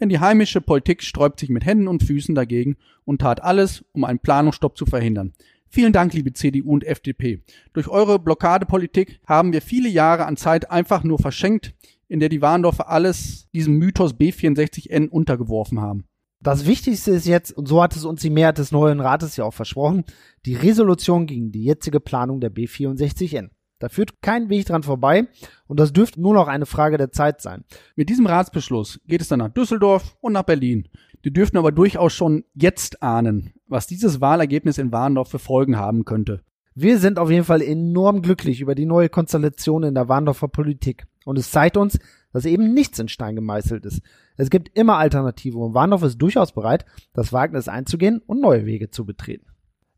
Denn 0.00 0.10
die 0.10 0.20
heimische 0.20 0.60
Politik 0.60 1.02
sträubt 1.02 1.40
sich 1.40 1.48
mit 1.48 1.64
Händen 1.64 1.88
und 1.88 2.02
Füßen 2.02 2.34
dagegen 2.34 2.76
und 3.06 3.22
tat 3.22 3.42
alles, 3.42 3.84
um 3.92 4.04
einen 4.04 4.18
Planungsstopp 4.18 4.76
zu 4.76 4.84
verhindern. 4.84 5.32
Vielen 5.70 5.92
Dank, 5.92 6.14
liebe 6.14 6.32
CDU 6.32 6.72
und 6.72 6.84
FDP. 6.84 7.42
Durch 7.74 7.88
eure 7.88 8.18
Blockadepolitik 8.18 9.20
haben 9.26 9.52
wir 9.52 9.60
viele 9.60 9.88
Jahre 9.88 10.24
an 10.26 10.36
Zeit 10.36 10.70
einfach 10.70 11.04
nur 11.04 11.18
verschenkt, 11.18 11.74
in 12.08 12.20
der 12.20 12.30
die 12.30 12.40
Warndorfer 12.40 12.88
alles 12.88 13.48
diesem 13.52 13.74
Mythos 13.74 14.14
B64N 14.14 15.08
untergeworfen 15.08 15.80
haben. 15.80 16.04
Das 16.40 16.66
Wichtigste 16.66 17.10
ist 17.10 17.26
jetzt, 17.26 17.52
und 17.52 17.66
so 17.66 17.82
hat 17.82 17.96
es 17.96 18.04
uns 18.04 18.22
die 18.22 18.30
Mehrheit 18.30 18.58
des 18.58 18.72
neuen 18.72 19.00
Rates 19.00 19.36
ja 19.36 19.44
auch 19.44 19.54
versprochen, 19.54 20.04
die 20.46 20.54
Resolution 20.54 21.26
gegen 21.26 21.50
die 21.52 21.64
jetzige 21.64 22.00
Planung 22.00 22.40
der 22.40 22.52
B64N. 22.52 23.50
Da 23.80 23.88
führt 23.88 24.22
kein 24.22 24.48
Weg 24.48 24.66
dran 24.66 24.82
vorbei 24.82 25.28
und 25.66 25.78
das 25.78 25.92
dürfte 25.92 26.20
nur 26.20 26.34
noch 26.34 26.48
eine 26.48 26.66
Frage 26.66 26.96
der 26.96 27.12
Zeit 27.12 27.40
sein. 27.40 27.64
Mit 27.94 28.08
diesem 28.08 28.26
Ratsbeschluss 28.26 29.00
geht 29.06 29.20
es 29.20 29.28
dann 29.28 29.38
nach 29.38 29.52
Düsseldorf 29.52 30.16
und 30.20 30.32
nach 30.32 30.42
Berlin. 30.42 30.88
Die 31.24 31.32
dürften 31.32 31.58
aber 31.58 31.72
durchaus 31.72 32.12
schon 32.12 32.44
jetzt 32.54 33.02
ahnen, 33.02 33.52
was 33.66 33.86
dieses 33.86 34.20
Wahlergebnis 34.20 34.78
in 34.78 34.92
Warndorf 34.92 35.28
für 35.28 35.38
Folgen 35.38 35.76
haben 35.76 36.04
könnte. 36.04 36.42
Wir 36.74 36.98
sind 36.98 37.18
auf 37.18 37.30
jeden 37.30 37.44
Fall 37.44 37.60
enorm 37.60 38.22
glücklich 38.22 38.60
über 38.60 38.76
die 38.76 38.86
neue 38.86 39.08
Konstellation 39.08 39.82
in 39.82 39.94
der 39.94 40.08
Warndorfer 40.08 40.46
Politik. 40.46 41.06
Und 41.24 41.36
es 41.36 41.50
zeigt 41.50 41.76
uns, 41.76 41.98
dass 42.32 42.44
eben 42.44 42.72
nichts 42.72 42.98
in 43.00 43.08
Stein 43.08 43.34
gemeißelt 43.34 43.84
ist. 43.84 44.00
Es 44.36 44.48
gibt 44.48 44.76
immer 44.78 44.96
Alternativen 44.96 45.60
und 45.60 45.74
Warndorf 45.74 46.04
ist 46.04 46.18
durchaus 46.18 46.52
bereit, 46.52 46.84
das 47.12 47.32
Wagnis 47.32 47.68
einzugehen 47.68 48.22
und 48.26 48.40
neue 48.40 48.64
Wege 48.64 48.90
zu 48.90 49.04
betreten. 49.04 49.46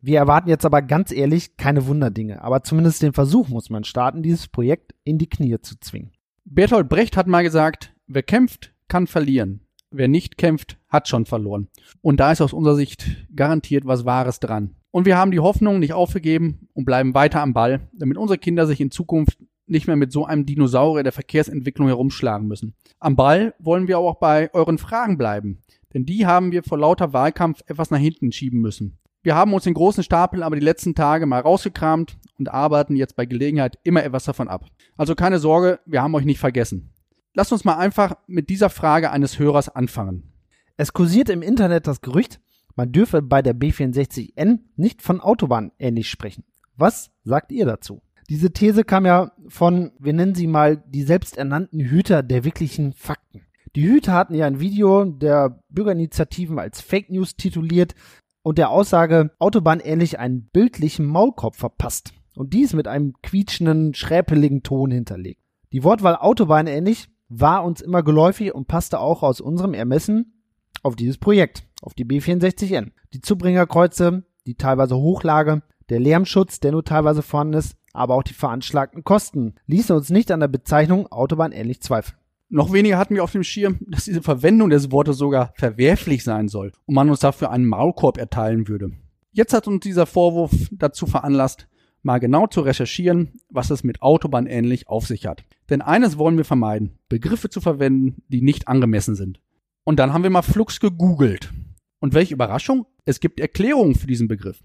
Wir 0.01 0.19
erwarten 0.19 0.49
jetzt 0.49 0.65
aber 0.65 0.81
ganz 0.81 1.13
ehrlich 1.13 1.59
keine 1.59 1.87
Wunderdinge, 1.87 2.43
aber 2.43 2.63
zumindest 2.63 3.03
den 3.03 3.13
Versuch 3.13 3.49
muss 3.49 3.69
man 3.69 3.85
starten, 3.85 4.23
dieses 4.23 4.49
Projekt 4.49 4.95
in 5.05 5.19
die 5.19 5.29
Knie 5.29 5.61
zu 5.61 5.79
zwingen. 5.79 6.13
Bertolt 6.47 6.89
Brecht 6.89 7.19
hat 7.19 7.27
mal 7.27 7.43
gesagt, 7.43 7.93
wer 8.07 8.23
kämpft, 8.23 8.73
kann 8.89 9.07
verlieren. 9.07 9.61
Wer 9.93 10.07
nicht 10.07 10.39
kämpft, 10.39 10.79
hat 10.89 11.09
schon 11.09 11.27
verloren. 11.27 11.69
Und 12.01 12.21
da 12.21 12.31
ist 12.31 12.41
aus 12.41 12.53
unserer 12.53 12.77
Sicht 12.77 13.27
garantiert 13.35 13.87
was 13.87 14.05
Wahres 14.05 14.39
dran. 14.39 14.77
Und 14.93 15.05
wir 15.05 15.17
haben 15.17 15.33
die 15.33 15.41
Hoffnung 15.41 15.81
nicht 15.81 15.93
aufgegeben 15.93 16.69
und 16.75 16.85
bleiben 16.85 17.15
weiter 17.15 17.43
am 17.43 17.53
Ball, 17.53 17.89
damit 17.93 18.17
unsere 18.17 18.39
Kinder 18.39 18.67
sich 18.67 18.81
in 18.81 18.91
Zukunft 18.93 19.39
nicht 19.67 19.87
mehr 19.87 19.97
mit 19.97 20.13
so 20.13 20.25
einem 20.25 20.47
Dinosaurier 20.47 21.03
der 21.03 21.13
Verkehrsentwicklung 21.13 21.89
herumschlagen 21.89 22.47
müssen. 22.47 22.75
Am 22.99 23.17
Ball 23.17 23.55
wollen 23.59 23.89
wir 23.89 23.99
auch 23.99 24.19
bei 24.19 24.53
euren 24.53 24.79
Fragen 24.79 25.17
bleiben, 25.17 25.63
denn 25.95 26.07
die 26.07 26.27
haben 26.27 26.53
wir 26.53 26.63
vor 26.63 26.79
lauter 26.79 27.13
Wahlkampf 27.13 27.63
etwas 27.67 27.91
nach 27.91 27.99
hinten 27.99 28.33
schieben 28.33 28.61
müssen. 28.61 28.99
Wir 29.23 29.35
haben 29.35 29.53
uns 29.53 29.65
den 29.65 29.75
großen 29.75 30.03
Stapel 30.03 30.43
aber 30.43 30.57
die 30.57 30.65
letzten 30.65 30.95
Tage 30.95 31.27
mal 31.27 31.41
rausgekramt 31.41 32.17
und 32.39 32.49
arbeiten 32.49 32.97
jetzt 32.97 33.17
bei 33.17 33.27
Gelegenheit 33.27 33.79
immer 33.85 34.03
etwas 34.03 34.25
davon 34.25 34.49
ab. 34.49 34.67
Also 34.97 35.15
keine 35.15 35.39
Sorge, 35.39 35.81
wir 35.85 36.03
haben 36.03 36.15
euch 36.15 36.25
nicht 36.25 36.39
vergessen. 36.39 36.93
Lasst 37.35 37.53
uns 37.53 37.65
mal 37.65 37.77
einfach 37.77 38.17
mit 38.27 38.49
dieser 38.49 38.71
Frage 38.71 39.11
eines 39.11 39.39
Hörers 39.39 39.69
anfangen. 39.69 40.33
Es 40.77 40.93
kursiert 40.93 41.29
im 41.29 41.43
Internet 41.43 41.87
das 41.87 42.01
Gerücht, 42.01 42.41
man 42.75 42.93
dürfe 42.93 43.23
bei 43.23 43.43
der 43.43 43.55
B64N 43.55 44.61
nicht 44.77 45.03
von 45.03 45.21
Autobahn 45.21 45.73
ähnlich 45.79 46.09
sprechen. 46.11 46.45
Was 46.77 47.11
sagt 47.25 47.53
ihr 47.53 47.67
dazu? 47.67 48.03
Diese 48.29 48.53
These 48.53 48.85
kam 48.85 49.07
ja 49.07 49.33
von, 49.49 49.93
wir 49.99 50.13
nennen 50.13 50.35
sie 50.35 50.47
mal, 50.47 50.77
die 50.77 51.03
selbsternannten 51.03 51.81
Hüter 51.81 52.23
der 52.23 52.45
wirklichen 52.45 52.93
Fakten. 52.93 53.43
Die 53.77 53.87
Hüter 53.87 54.13
hatten 54.15 54.35
ja 54.35 54.47
ein 54.47 54.61
Video 54.61 55.05
der 55.05 55.63
Bürgerinitiativen 55.69 56.59
als 56.59 56.81
Fake 56.81 57.11
News 57.11 57.37
tituliert 57.37 57.95
und 58.43 58.59
der 58.59 58.71
Aussage 58.71 59.31
Autobahn 59.39 59.81
ähnlich 59.81 60.19
einen 60.19 60.49
bildlichen 60.49 61.07
Maulkorb 61.07 61.57
verpasst. 61.57 62.13
Und 62.35 62.55
dies 62.55 62.73
mit 62.73 62.89
einem 62.89 63.15
quietschenden, 63.23 63.95
schräpeligen 63.95 64.63
Ton 64.63 64.91
hinterlegt. 64.91 65.43
Die 65.73 65.85
Wortwahl 65.85 66.17
Autobahn 66.17 66.67
ähnlich 66.67 67.09
war 67.31 67.65
uns 67.65 67.81
immer 67.81 68.03
geläufig 68.03 68.55
und 68.55 68.69
passte 68.69 69.01
auch 69.01 69.23
aus 69.23 69.41
unserem 69.41 69.73
Ermessen 69.73 70.35
auf 70.83 70.97
dieses 70.97 71.17
Projekt, 71.17 71.65
auf 71.81 71.95
die 71.95 72.05
B64N. 72.05 72.91
Die 73.15 73.21
Zubringerkreuze, 73.21 74.25
die 74.47 74.57
teilweise 74.57 74.97
Hochlage, 74.97 75.63
der 75.89 76.01
Lärmschutz, 76.01 76.61
der 76.61 76.73
nur 76.73 76.85
teilweise 76.85 77.23
vorhanden 77.23 77.55
ist, 77.55 77.77
aber 77.93 78.15
auch 78.15 78.23
die 78.23 78.35
veranschlagten 78.35 79.05
Kosten 79.05 79.55
ließen 79.67 79.97
uns 79.97 80.11
nicht 80.11 80.31
an 80.31 80.41
der 80.41 80.49
Bezeichnung 80.49 81.07
Autobahn 81.11 81.53
ähnlich 81.53 81.81
zweifeln. 81.81 82.17
Noch 82.49 82.73
weniger 82.73 82.99
hatten 82.99 83.15
wir 83.15 83.23
auf 83.23 83.33
dem 83.33 83.45
Schirm, 83.45 83.79
dass 83.87 84.05
diese 84.05 84.23
Verwendung 84.23 84.71
des 84.71 84.91
Wortes 84.91 85.17
sogar 85.17 85.53
verwerflich 85.55 86.25
sein 86.25 86.49
soll 86.49 86.73
und 86.87 86.95
man 86.97 87.09
uns 87.09 87.21
dafür 87.21 87.51
einen 87.51 87.67
Maulkorb 87.67 88.19
erteilen 88.19 88.67
würde. 88.67 88.91
Jetzt 89.33 89.55
hat 89.55 89.69
uns 89.69 89.85
dieser 89.85 90.07
Vorwurf 90.07 90.51
dazu 90.73 91.07
veranlasst, 91.07 91.69
mal 92.03 92.19
genau 92.19 92.47
zu 92.47 92.61
recherchieren, 92.61 93.41
was 93.49 93.71
es 93.71 93.85
mit 93.85 94.03
Autobahn 94.03 94.47
ähnlich 94.47 94.89
auf 94.89 95.07
sich 95.07 95.27
hat. 95.27 95.45
Denn 95.69 95.83
eines 95.83 96.19
wollen 96.19 96.37
wir 96.37 96.45
vermeiden, 96.45 96.99
Begriffe 97.09 97.49
zu 97.51 97.61
verwenden, 97.61 98.23
die 98.29 98.43
nicht 98.43 98.69
angemessen 98.69 99.15
sind. 99.15 99.41
Und 99.85 99.99
dann 99.99 100.13
haben 100.13 100.23
wir 100.23 100.31
mal 100.31 100.43
flugs 100.43 100.81
gegoogelt. 100.81 101.53
Und 102.01 102.15
welche 102.15 102.35
Überraschung, 102.35 102.87
es 103.05 103.21
gibt 103.21 103.41
Erklärungen 103.41 103.95
für 103.95 104.07
diesen 104.07 104.29
Begriff. 104.29 104.63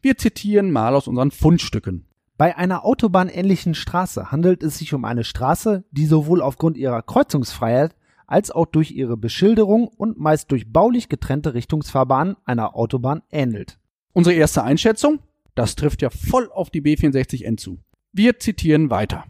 Wir 0.00 0.16
zitieren 0.16 0.70
mal 0.70 0.94
aus 0.94 1.08
unseren 1.08 1.30
Fundstücken. 1.30 2.06
Bei 2.38 2.56
einer 2.56 2.86
autobahnähnlichen 2.86 3.74
Straße 3.74 4.30
handelt 4.32 4.62
es 4.62 4.78
sich 4.78 4.94
um 4.94 5.04
eine 5.04 5.24
Straße, 5.24 5.84
die 5.90 6.06
sowohl 6.06 6.40
aufgrund 6.40 6.78
ihrer 6.78 7.02
Kreuzungsfreiheit 7.02 7.94
als 8.26 8.50
auch 8.50 8.64
durch 8.64 8.92
ihre 8.92 9.18
Beschilderung 9.18 9.88
und 9.88 10.18
meist 10.18 10.50
durch 10.50 10.72
baulich 10.72 11.08
getrennte 11.08 11.52
Richtungsfahrbahnen 11.52 12.36
einer 12.44 12.76
Autobahn 12.76 13.22
ähnelt. 13.30 13.78
Unsere 14.12 14.36
erste 14.36 14.62
Einschätzung? 14.62 15.18
Das 15.60 15.76
trifft 15.76 16.00
ja 16.00 16.08
voll 16.08 16.50
auf 16.50 16.70
die 16.70 16.80
B64N 16.80 17.58
zu. 17.58 17.80
Wir 18.12 18.38
zitieren 18.38 18.88
weiter. 18.88 19.24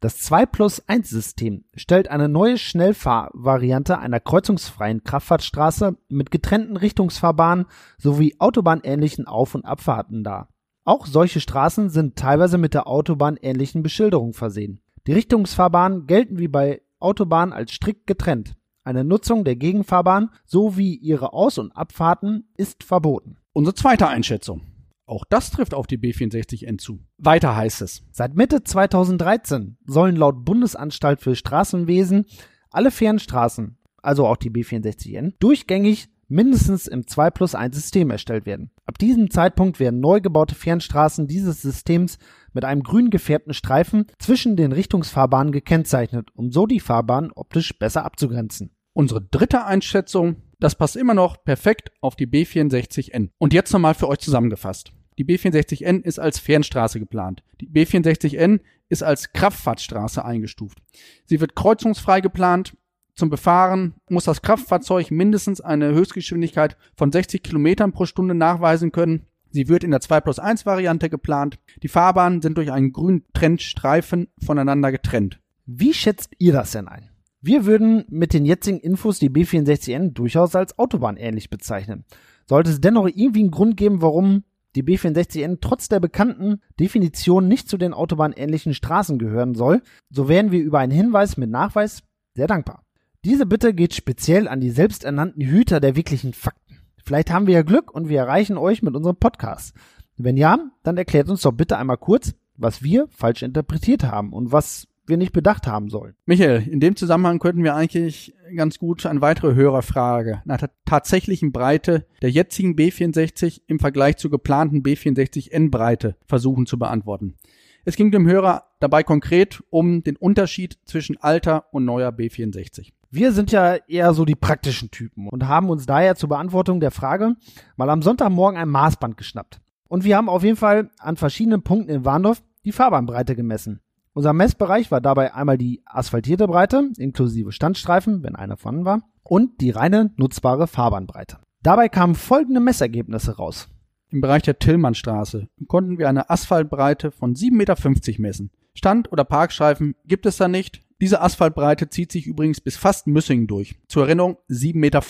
Das 0.00 0.18
2 0.18 0.44
plus 0.44 0.82
1 0.88 1.08
System 1.08 1.66
stellt 1.72 2.08
eine 2.08 2.28
neue 2.28 2.58
Schnellfahrvariante 2.58 3.96
einer 3.96 4.18
kreuzungsfreien 4.18 5.04
Kraftfahrtstraße 5.04 5.96
mit 6.08 6.32
getrennten 6.32 6.76
Richtungsfahrbahnen 6.76 7.66
sowie 7.96 8.34
autobahnähnlichen 8.40 9.28
Auf- 9.28 9.54
und 9.54 9.64
Abfahrten 9.64 10.24
dar. 10.24 10.48
Auch 10.84 11.06
solche 11.06 11.38
Straßen 11.38 11.90
sind 11.90 12.16
teilweise 12.16 12.58
mit 12.58 12.74
der 12.74 12.88
Autobahn 12.88 13.36
ähnlichen 13.36 13.84
Beschilderung 13.84 14.32
versehen. 14.32 14.80
Die 15.06 15.12
Richtungsfahrbahnen 15.12 16.08
gelten 16.08 16.40
wie 16.40 16.48
bei 16.48 16.82
Autobahnen 16.98 17.52
als 17.52 17.70
strikt 17.70 18.08
getrennt. 18.08 18.56
Eine 18.82 19.04
Nutzung 19.04 19.44
der 19.44 19.54
Gegenfahrbahn 19.54 20.30
sowie 20.44 20.96
ihre 20.96 21.32
Aus- 21.34 21.58
und 21.58 21.70
Abfahrten 21.70 22.48
ist 22.56 22.82
verboten. 22.82 23.36
Unsere 23.52 23.76
zweite 23.76 24.08
Einschätzung. 24.08 24.62
Auch 25.08 25.24
das 25.24 25.50
trifft 25.50 25.72
auf 25.72 25.86
die 25.86 25.96
B64N 25.96 26.78
zu. 26.78 27.00
Weiter 27.16 27.56
heißt 27.56 27.80
es. 27.80 28.02
Seit 28.12 28.34
Mitte 28.34 28.62
2013 28.62 29.78
sollen 29.86 30.16
laut 30.16 30.44
Bundesanstalt 30.44 31.22
für 31.22 31.34
Straßenwesen 31.34 32.26
alle 32.70 32.90
Fernstraßen, 32.90 33.78
also 34.02 34.26
auch 34.26 34.36
die 34.36 34.50
B64N, 34.50 35.32
durchgängig 35.38 36.08
mindestens 36.28 36.86
im 36.86 37.06
2 37.06 37.30
plus 37.30 37.54
1 37.54 37.74
System 37.74 38.10
erstellt 38.10 38.44
werden. 38.44 38.70
Ab 38.84 38.98
diesem 38.98 39.30
Zeitpunkt 39.30 39.80
werden 39.80 40.00
neu 40.00 40.20
gebaute 40.20 40.54
Fernstraßen 40.54 41.26
dieses 41.26 41.62
Systems 41.62 42.18
mit 42.52 42.66
einem 42.66 42.82
grün 42.82 43.08
gefärbten 43.08 43.54
Streifen 43.54 44.06
zwischen 44.18 44.56
den 44.56 44.72
Richtungsfahrbahnen 44.72 45.52
gekennzeichnet, 45.52 46.28
um 46.34 46.52
so 46.52 46.66
die 46.66 46.80
Fahrbahn 46.80 47.32
optisch 47.34 47.78
besser 47.78 48.04
abzugrenzen. 48.04 48.76
Unsere 48.92 49.22
dritte 49.22 49.64
Einschätzung, 49.64 50.42
das 50.60 50.74
passt 50.74 50.96
immer 50.96 51.14
noch 51.14 51.44
perfekt 51.44 51.92
auf 52.02 52.14
die 52.14 52.26
B64N. 52.26 53.30
Und 53.38 53.54
jetzt 53.54 53.72
nochmal 53.72 53.94
für 53.94 54.08
euch 54.08 54.18
zusammengefasst. 54.18 54.92
Die 55.18 55.24
B64N 55.24 56.02
ist 56.02 56.18
als 56.18 56.38
Fernstraße 56.38 56.98
geplant. 57.00 57.42
Die 57.60 57.68
B64N 57.68 58.60
ist 58.88 59.02
als 59.02 59.32
Kraftfahrtstraße 59.32 60.24
eingestuft. 60.24 60.78
Sie 61.26 61.40
wird 61.40 61.54
kreuzungsfrei 61.54 62.20
geplant 62.20 62.74
zum 63.18 63.30
Befahren 63.30 63.94
muss 64.08 64.26
das 64.26 64.42
Kraftfahrzeug 64.42 65.10
mindestens 65.10 65.60
eine 65.60 65.92
Höchstgeschwindigkeit 65.92 66.76
von 66.94 67.10
60 67.10 67.42
Kilometern 67.42 67.90
pro 67.90 68.04
Stunde 68.04 68.32
nachweisen 68.32 68.92
können. 68.92 69.26
Sie 69.50 69.66
wird 69.66 69.82
in 69.82 69.90
der 69.90 70.00
2 70.00 70.20
plus 70.20 70.38
1 70.38 70.66
Variante 70.66 71.10
geplant. 71.10 71.58
Die 71.82 71.88
Fahrbahnen 71.88 72.42
sind 72.42 72.56
durch 72.56 72.70
einen 72.70 72.92
grünen 72.92 73.24
Trennstreifen 73.34 74.28
voneinander 74.40 74.92
getrennt. 74.92 75.40
Wie 75.66 75.94
schätzt 75.94 76.30
ihr 76.38 76.52
das 76.52 76.70
denn 76.70 76.86
ein? 76.86 77.10
Wir 77.40 77.66
würden 77.66 78.04
mit 78.08 78.32
den 78.32 78.46
jetzigen 78.46 78.78
Infos 78.78 79.18
die 79.18 79.30
B64N 79.30 80.12
durchaus 80.12 80.54
als 80.54 80.78
Autobahn 80.78 81.16
ähnlich 81.16 81.50
bezeichnen. 81.50 82.04
Sollte 82.46 82.70
es 82.70 82.80
dennoch 82.80 83.08
irgendwie 83.08 83.40
einen 83.40 83.50
Grund 83.50 83.76
geben, 83.76 84.00
warum 84.00 84.44
die 84.74 84.82
B64N 84.82 85.58
trotz 85.60 85.88
der 85.88 86.00
bekannten 86.00 86.60
Definition 86.78 87.48
nicht 87.48 87.68
zu 87.68 87.78
den 87.78 87.94
autobahnähnlichen 87.94 88.74
Straßen 88.74 89.18
gehören 89.18 89.54
soll, 89.54 89.82
so 90.10 90.28
wären 90.28 90.50
wir 90.50 90.60
über 90.60 90.78
einen 90.78 90.92
Hinweis 90.92 91.36
mit 91.36 91.50
Nachweis 91.50 92.02
sehr 92.34 92.46
dankbar. 92.46 92.84
Diese 93.24 93.46
Bitte 93.46 93.74
geht 93.74 93.94
speziell 93.94 94.46
an 94.46 94.60
die 94.60 94.70
selbsternannten 94.70 95.42
Hüter 95.42 95.80
der 95.80 95.96
wirklichen 95.96 96.32
Fakten. 96.32 96.78
Vielleicht 97.04 97.30
haben 97.30 97.46
wir 97.46 97.54
ja 97.54 97.62
Glück 97.62 97.92
und 97.92 98.08
wir 98.08 98.18
erreichen 98.18 98.56
euch 98.56 98.82
mit 98.82 98.94
unserem 98.94 99.16
Podcast. 99.16 99.74
Wenn 100.16 100.36
ja, 100.36 100.58
dann 100.82 100.96
erklärt 100.96 101.28
uns 101.28 101.42
doch 101.42 101.52
bitte 101.52 101.78
einmal 101.78 101.96
kurz, 101.96 102.34
was 102.56 102.82
wir 102.82 103.08
falsch 103.08 103.42
interpretiert 103.42 104.04
haben 104.04 104.32
und 104.32 104.52
was 104.52 104.88
wir 105.08 105.16
nicht 105.16 105.32
bedacht 105.32 105.66
haben 105.66 105.88
sollen. 105.88 106.14
Michael, 106.26 106.66
in 106.68 106.80
dem 106.80 106.96
Zusammenhang 106.96 107.38
könnten 107.38 107.64
wir 107.64 107.74
eigentlich 107.74 108.34
ganz 108.54 108.78
gut 108.78 109.04
eine 109.06 109.20
weitere 109.20 109.54
Hörerfrage 109.54 110.42
nach 110.44 110.58
der 110.58 110.70
tatsächlichen 110.84 111.52
Breite 111.52 112.06
der 112.22 112.30
jetzigen 112.30 112.74
B64 112.74 113.62
im 113.66 113.78
Vergleich 113.78 114.16
zur 114.16 114.30
geplanten 114.30 114.82
B64N-Breite 114.82 116.16
versuchen 116.26 116.66
zu 116.66 116.78
beantworten. 116.78 117.36
Es 117.84 117.96
ging 117.96 118.10
dem 118.10 118.26
Hörer 118.26 118.64
dabei 118.80 119.02
konkret 119.02 119.62
um 119.70 120.02
den 120.02 120.16
Unterschied 120.16 120.78
zwischen 120.84 121.16
alter 121.16 121.66
und 121.72 121.84
neuer 121.84 122.10
B64. 122.10 122.92
Wir 123.10 123.32
sind 123.32 123.50
ja 123.52 123.76
eher 123.88 124.12
so 124.12 124.26
die 124.26 124.34
praktischen 124.34 124.90
Typen 124.90 125.28
und 125.28 125.48
haben 125.48 125.70
uns 125.70 125.86
daher 125.86 126.14
zur 126.14 126.28
Beantwortung 126.28 126.80
der 126.80 126.90
Frage 126.90 127.36
mal 127.76 127.88
am 127.88 128.02
Sonntagmorgen 128.02 128.60
ein 128.60 128.68
Maßband 128.68 129.16
geschnappt. 129.16 129.60
Und 129.88 130.04
wir 130.04 130.18
haben 130.18 130.28
auf 130.28 130.44
jeden 130.44 130.56
Fall 130.56 130.90
an 130.98 131.16
verschiedenen 131.16 131.62
Punkten 131.62 131.90
in 131.90 132.04
Warndorf 132.04 132.42
die 132.66 132.72
Fahrbahnbreite 132.72 133.34
gemessen. 133.34 133.80
Unser 134.18 134.32
Messbereich 134.32 134.90
war 134.90 135.00
dabei 135.00 135.32
einmal 135.32 135.58
die 135.58 135.80
asphaltierte 135.84 136.48
Breite, 136.48 136.90
inklusive 136.98 137.52
Standstreifen, 137.52 138.24
wenn 138.24 138.34
einer 138.34 138.56
vorhanden 138.56 138.84
war, 138.84 139.02
und 139.22 139.60
die 139.60 139.70
reine 139.70 140.10
nutzbare 140.16 140.66
Fahrbahnbreite. 140.66 141.38
Dabei 141.62 141.88
kamen 141.88 142.16
folgende 142.16 142.58
Messergebnisse 142.58 143.36
raus. 143.36 143.68
Im 144.10 144.20
Bereich 144.20 144.42
der 144.42 144.58
Tillmannstraße 144.58 145.46
konnten 145.68 145.98
wir 145.98 146.08
eine 146.08 146.30
Asphaltbreite 146.30 147.12
von 147.12 147.36
7,50 147.36 147.52
Meter 147.52 147.76
messen. 148.20 148.50
Stand- 148.74 149.12
oder 149.12 149.22
Parkstreifen 149.22 149.94
gibt 150.04 150.26
es 150.26 150.36
da 150.36 150.48
nicht. 150.48 150.82
Diese 151.00 151.20
Asphaltbreite 151.20 151.88
zieht 151.88 152.10
sich 152.10 152.26
übrigens 152.26 152.60
bis 152.60 152.76
fast 152.76 153.06
Müssingen 153.06 153.46
durch. 153.46 153.76
Zur 153.86 154.06
Erinnerung 154.06 154.38
7,50 154.50 154.74
Meter. 154.74 155.02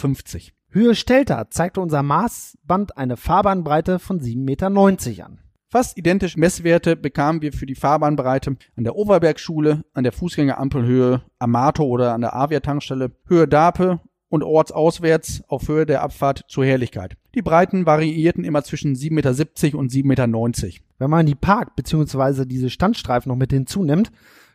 Höhe 0.68 0.94
Stelter 0.94 1.48
zeigte 1.48 1.80
unser 1.80 2.02
Maßband 2.02 2.98
eine 2.98 3.16
Fahrbahnbreite 3.16 4.00
von 4.00 4.20
7,90 4.20 4.36
Meter 4.36 4.66
an. 5.24 5.38
Fast 5.70 5.98
identische 5.98 6.40
Messwerte 6.40 6.96
bekamen 6.96 7.42
wir 7.42 7.52
für 7.52 7.66
die 7.66 7.74
Fahrbahnbreite 7.74 8.56
an 8.76 8.84
der 8.84 8.96
Overbergschule, 8.96 9.84
an 9.92 10.02
der 10.02 10.12
Fußgängerampelhöhe 10.12 11.20
Amato 11.38 11.84
oder 11.84 12.14
an 12.14 12.22
der 12.22 12.34
Avia-Tankstelle, 12.34 13.10
Höhe 13.26 13.46
Dape 13.46 14.00
und 14.30 14.42
ortsauswärts 14.42 15.42
auf 15.46 15.68
Höhe 15.68 15.84
der 15.84 16.00
Abfahrt 16.00 16.46
zur 16.48 16.64
Herrlichkeit. 16.64 17.18
Die 17.34 17.42
Breiten 17.42 17.84
variierten 17.84 18.44
immer 18.44 18.64
zwischen 18.64 18.94
7,70 18.94 19.12
Meter 19.12 19.78
und 19.78 19.92
7,90 19.92 20.04
Meter. 20.06 20.84
Wenn 20.96 21.10
man 21.10 21.26
die 21.26 21.34
Park- 21.34 21.76
bzw. 21.76 22.46
diese 22.46 22.70
Standstreifen 22.70 23.28
noch 23.28 23.36
mit 23.36 23.52
hinzunimmt, 23.52 24.10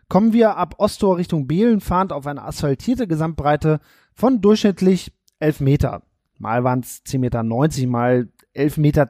kommen 0.09 0.33
wir 0.33 0.57
ab 0.57 0.75
Ostor 0.79 1.17
Richtung 1.17 1.45
Behlen 1.45 1.79
fahrend 1.79 2.11
auf 2.11 2.25
eine 2.25 2.41
asphaltierte 2.41 3.07
Gesamtbreite 3.07 3.81
von 4.15 4.41
durchschnittlich 4.41 5.13
11 5.39 5.59
Meter. 5.59 6.01
Mal 6.39 6.63
waren 6.63 6.79
es 6.79 7.03
10,90 7.05 7.19
Meter, 7.19 7.43
mal 7.87 8.27
11,10 8.55 8.79
Meter. 8.79 9.09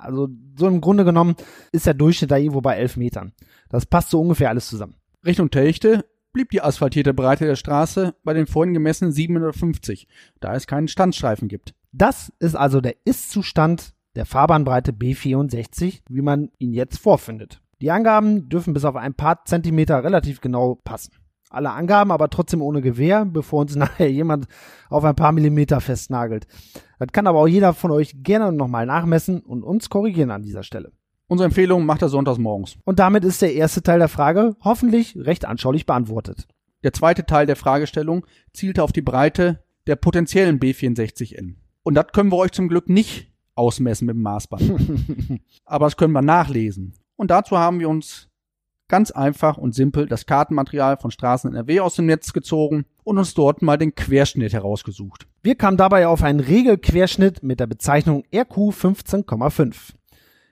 Also 0.00 0.28
so 0.56 0.66
im 0.66 0.80
Grunde 0.80 1.04
genommen 1.04 1.36
ist 1.72 1.86
der 1.86 1.94
Durchschnitt 1.94 2.30
da 2.30 2.36
irgendwo 2.36 2.60
bei 2.60 2.76
11 2.76 2.96
Metern. 2.96 3.32
Das 3.68 3.86
passt 3.86 4.10
so 4.10 4.20
ungefähr 4.20 4.48
alles 4.48 4.68
zusammen. 4.68 4.94
Richtung 5.24 5.50
Telchte 5.50 6.04
blieb 6.32 6.50
die 6.50 6.62
asphaltierte 6.62 7.14
Breite 7.14 7.46
der 7.46 7.56
Straße 7.56 8.14
bei 8.24 8.34
den 8.34 8.46
vorhin 8.46 8.74
gemessenen 8.74 9.12
750, 9.12 10.06
da 10.40 10.54
es 10.54 10.66
keinen 10.66 10.88
Standstreifen 10.88 11.48
gibt. 11.48 11.74
Das 11.92 12.32
ist 12.38 12.54
also 12.54 12.80
der 12.80 12.96
Ist-Zustand 13.04 13.94
der 14.14 14.26
Fahrbahnbreite 14.26 14.92
B64, 14.92 16.00
wie 16.08 16.22
man 16.22 16.50
ihn 16.58 16.72
jetzt 16.72 16.98
vorfindet. 16.98 17.60
Die 17.80 17.90
Angaben 17.90 18.48
dürfen 18.48 18.74
bis 18.74 18.84
auf 18.84 18.96
ein 18.96 19.14
paar 19.14 19.44
Zentimeter 19.44 20.02
relativ 20.02 20.40
genau 20.40 20.74
passen. 20.74 21.12
Alle 21.50 21.70
Angaben 21.70 22.10
aber 22.10 22.28
trotzdem 22.28 22.62
ohne 22.62 22.82
Gewehr, 22.82 23.24
bevor 23.24 23.60
uns 23.62 23.76
nachher 23.76 24.10
jemand 24.10 24.46
auf 24.90 25.04
ein 25.04 25.14
paar 25.14 25.32
Millimeter 25.32 25.80
festnagelt. 25.80 26.46
Das 26.98 27.08
kann 27.12 27.26
aber 27.26 27.40
auch 27.40 27.48
jeder 27.48 27.74
von 27.74 27.90
euch 27.90 28.22
gerne 28.22 28.52
nochmal 28.52 28.86
nachmessen 28.86 29.40
und 29.40 29.62
uns 29.62 29.88
korrigieren 29.88 30.30
an 30.30 30.42
dieser 30.42 30.62
Stelle. 30.62 30.92
Unsere 31.28 31.46
Empfehlung 31.46 31.84
macht 31.84 32.02
er 32.02 32.08
sonntags 32.08 32.38
morgens. 32.38 32.76
Und 32.84 32.98
damit 32.98 33.22
ist 33.24 33.42
der 33.42 33.54
erste 33.54 33.82
Teil 33.82 33.98
der 33.98 34.08
Frage 34.08 34.56
hoffentlich 34.62 35.14
recht 35.16 35.44
anschaulich 35.44 35.84
beantwortet. 35.84 36.48
Der 36.82 36.92
zweite 36.92 37.26
Teil 37.26 37.46
der 37.46 37.56
Fragestellung 37.56 38.26
zielte 38.52 38.82
auf 38.82 38.92
die 38.92 39.02
Breite 39.02 39.62
der 39.86 39.96
potenziellen 39.96 40.58
B64N. 40.58 41.56
Und 41.82 41.94
das 41.94 42.06
können 42.12 42.30
wir 42.30 42.36
euch 42.36 42.52
zum 42.52 42.68
Glück 42.68 42.88
nicht 42.88 43.32
ausmessen 43.54 44.06
mit 44.06 44.14
dem 44.14 44.22
Maßband. 44.22 45.40
aber 45.64 45.86
das 45.86 45.96
können 45.96 46.12
wir 46.12 46.22
nachlesen. 46.22 46.94
Und 47.16 47.30
dazu 47.30 47.58
haben 47.58 47.80
wir 47.80 47.88
uns 47.88 48.27
ganz 48.88 49.10
einfach 49.10 49.58
und 49.58 49.74
simpel 49.74 50.06
das 50.06 50.26
Kartenmaterial 50.26 50.96
von 50.96 51.10
Straßen 51.10 51.50
NRW 51.52 51.80
aus 51.80 51.96
dem 51.96 52.06
Netz 52.06 52.32
gezogen 52.32 52.86
und 53.04 53.18
uns 53.18 53.34
dort 53.34 53.62
mal 53.62 53.76
den 53.76 53.94
Querschnitt 53.94 54.52
herausgesucht. 54.52 55.26
Wir 55.42 55.54
kamen 55.54 55.76
dabei 55.76 56.06
auf 56.08 56.22
einen 56.22 56.40
Regelquerschnitt 56.40 57.42
mit 57.42 57.60
der 57.60 57.66
Bezeichnung 57.66 58.24
RQ 58.34 58.72
15,5. 58.72 59.92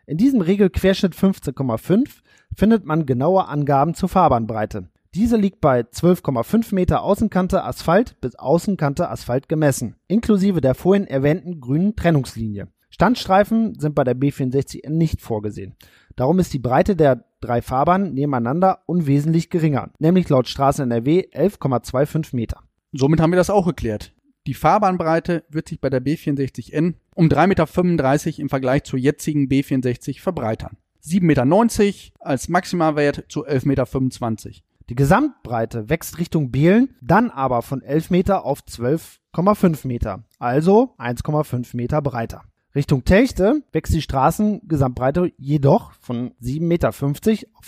In 0.06 0.18
diesem 0.18 0.40
Regelquerschnitt 0.40 1.14
15,5 1.14 2.08
findet 2.54 2.84
man 2.84 3.06
genaue 3.06 3.48
Angaben 3.48 3.94
zur 3.94 4.08
Fahrbahnbreite. 4.08 4.88
Diese 5.14 5.36
liegt 5.36 5.60
bei 5.60 5.80
12,5 5.80 6.74
Meter 6.74 7.02
Außenkante 7.02 7.64
Asphalt 7.64 8.20
bis 8.20 8.36
Außenkante 8.36 9.08
Asphalt 9.08 9.48
gemessen, 9.48 9.96
inklusive 10.08 10.60
der 10.60 10.74
vorhin 10.74 11.06
erwähnten 11.06 11.60
grünen 11.60 11.96
Trennungslinie. 11.96 12.68
Standstreifen 12.90 13.78
sind 13.78 13.94
bei 13.94 14.04
der 14.04 14.16
B64N 14.16 14.90
nicht 14.90 15.20
vorgesehen. 15.20 15.74
Darum 16.16 16.38
ist 16.38 16.54
die 16.54 16.58
Breite 16.58 16.96
der 16.96 17.25
drei 17.40 17.62
Fahrbahnen 17.62 18.14
nebeneinander 18.14 18.80
unwesentlich 18.86 19.50
geringer, 19.50 19.90
nämlich 19.98 20.28
laut 20.28 20.48
Straßen 20.48 20.90
NRW 20.90 21.28
11,25 21.32 22.34
Meter. 22.34 22.60
Somit 22.92 23.20
haben 23.20 23.32
wir 23.32 23.36
das 23.36 23.50
auch 23.50 23.66
geklärt. 23.66 24.12
Die 24.46 24.54
Fahrbahnbreite 24.54 25.44
wird 25.48 25.68
sich 25.68 25.80
bei 25.80 25.90
der 25.90 26.02
B64N 26.02 26.94
um 27.14 27.26
3,35 27.26 28.26
Meter 28.26 28.42
im 28.42 28.48
Vergleich 28.48 28.84
zur 28.84 28.98
jetzigen 28.98 29.48
B64 29.48 30.20
verbreitern. 30.20 30.76
7,90 31.04 31.20
Meter 31.20 32.12
als 32.20 32.48
Maximalwert 32.48 33.24
zu 33.28 33.46
11,25 33.46 33.66
Meter. 33.66 34.60
Die 34.88 34.94
Gesamtbreite 34.94 35.88
wächst 35.88 36.18
Richtung 36.18 36.52
Behlen, 36.52 36.94
dann 37.00 37.30
aber 37.30 37.62
von 37.62 37.82
11 37.82 38.10
Meter 38.10 38.44
auf 38.44 38.60
12,5 38.60 39.86
Meter, 39.86 40.24
also 40.38 40.94
1,5 40.98 41.76
Meter 41.76 42.00
breiter. 42.00 42.42
Richtung 42.76 43.04
Telchte 43.04 43.62
wächst 43.72 43.94
die 43.94 44.02
Straßengesamtbreite 44.02 45.32
jedoch 45.38 45.92
von 45.92 46.32
7,50 46.42 46.60
Meter 46.60 46.88
auf 46.90 47.00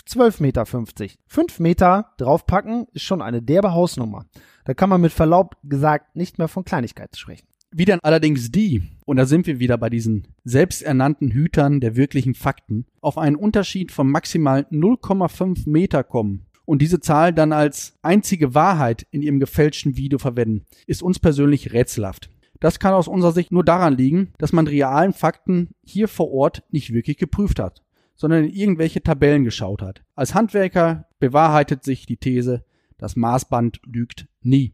12,50 0.07 0.41
Meter. 0.43 0.65
5 0.67 1.59
Meter 1.59 2.11
draufpacken 2.17 2.85
ist 2.93 3.01
schon 3.01 3.23
eine 3.23 3.41
derbe 3.41 3.73
Hausnummer. 3.73 4.27
Da 4.65 4.75
kann 4.75 4.87
man 4.87 5.01
mit 5.01 5.11
Verlaub 5.11 5.57
gesagt 5.63 6.15
nicht 6.15 6.37
mehr 6.37 6.47
von 6.47 6.63
Kleinigkeit 6.63 7.17
sprechen. 7.17 7.47
Wie 7.71 7.85
dann 7.85 7.99
allerdings 8.03 8.51
die, 8.51 8.83
und 9.05 9.17
da 9.17 9.25
sind 9.25 9.47
wir 9.47 9.59
wieder 9.59 9.79
bei 9.79 9.89
diesen 9.89 10.27
selbsternannten 10.43 11.31
Hütern 11.31 11.79
der 11.79 11.95
wirklichen 11.95 12.35
Fakten, 12.35 12.85
auf 13.01 13.17
einen 13.17 13.35
Unterschied 13.35 13.91
von 13.91 14.11
maximal 14.11 14.67
0,5 14.71 15.67
Meter 15.67 16.03
kommen 16.03 16.45
und 16.65 16.83
diese 16.83 16.99
Zahl 16.99 17.33
dann 17.33 17.51
als 17.51 17.97
einzige 18.03 18.53
Wahrheit 18.53 19.07
in 19.09 19.23
ihrem 19.23 19.39
gefälschten 19.39 19.97
Video 19.97 20.19
verwenden, 20.19 20.65
ist 20.85 21.01
uns 21.01 21.17
persönlich 21.17 21.73
rätselhaft. 21.73 22.29
Das 22.59 22.79
kann 22.79 22.93
aus 22.93 23.07
unserer 23.07 23.31
Sicht 23.31 23.51
nur 23.51 23.63
daran 23.63 23.95
liegen, 23.95 24.33
dass 24.37 24.53
man 24.53 24.67
realen 24.67 25.13
Fakten 25.13 25.69
hier 25.83 26.07
vor 26.07 26.31
Ort 26.31 26.63
nicht 26.71 26.93
wirklich 26.93 27.17
geprüft 27.17 27.59
hat, 27.59 27.83
sondern 28.15 28.43
in 28.43 28.51
irgendwelche 28.51 29.01
Tabellen 29.01 29.43
geschaut 29.43 29.81
hat. 29.81 30.03
Als 30.15 30.35
Handwerker 30.35 31.05
bewahrheitet 31.19 31.83
sich 31.83 32.05
die 32.05 32.17
These, 32.17 32.65
das 32.97 33.15
Maßband 33.15 33.79
lügt 33.85 34.27
nie. 34.41 34.73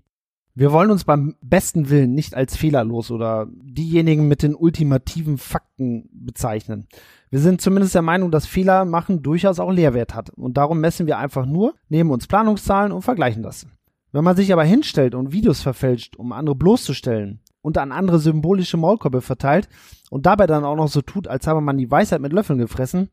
Wir 0.58 0.72
wollen 0.72 0.90
uns 0.90 1.04
beim 1.04 1.36
besten 1.42 1.90
Willen 1.90 2.14
nicht 2.14 2.34
als 2.34 2.56
fehlerlos 2.56 3.12
oder 3.12 3.48
diejenigen 3.52 4.30
mit 4.30 4.42
den 4.42 4.56
ultimativen 4.56 5.38
Fakten 5.38 6.10
bezeichnen. 6.14 6.88
Wir 7.30 7.42
sind 7.42 7.60
zumindest 7.60 7.94
der 7.94 8.02
Meinung, 8.02 8.32
dass 8.32 8.46
Fehler 8.46 8.86
machen 8.86 9.22
durchaus 9.22 9.60
auch 9.60 9.72
Lehrwert 9.72 10.16
hat. 10.16 10.30
Und 10.30 10.56
darum 10.56 10.80
messen 10.80 11.08
wir 11.08 11.18
einfach 11.18 11.46
nur, 11.46 11.76
nehmen 11.90 12.10
uns 12.10 12.28
Planungszahlen 12.28 12.94
und 12.94 13.02
vergleichen 13.02 13.44
das. 13.44 13.68
Wenn 14.14 14.24
man 14.24 14.38
sich 14.38 14.54
aber 14.54 14.64
hinstellt 14.64 15.14
und 15.14 15.34
Videos 15.34 15.62
verfälscht, 15.62 16.16
um 16.16 16.32
andere 16.32 16.56
bloßzustellen, 16.56 17.42
und 17.66 17.80
an 17.80 17.92
andere 17.92 18.20
symbolische 18.20 18.78
Maulkorbe 18.78 19.22
verteilt 19.22 19.68
und 20.12 20.28
dabei 20.28 20.46
dann 20.46 20.66
auch 20.66 20.76
noch 20.76 20.88
so 20.88 21.02
tut, 21.02 21.28
als 21.28 21.48
habe 21.48 21.62
man 21.62 21.80
die 21.80 21.90
Weisheit 21.90 22.22
mit 22.22 22.32
Löffeln 22.32 22.60
gefressen, 22.60 23.10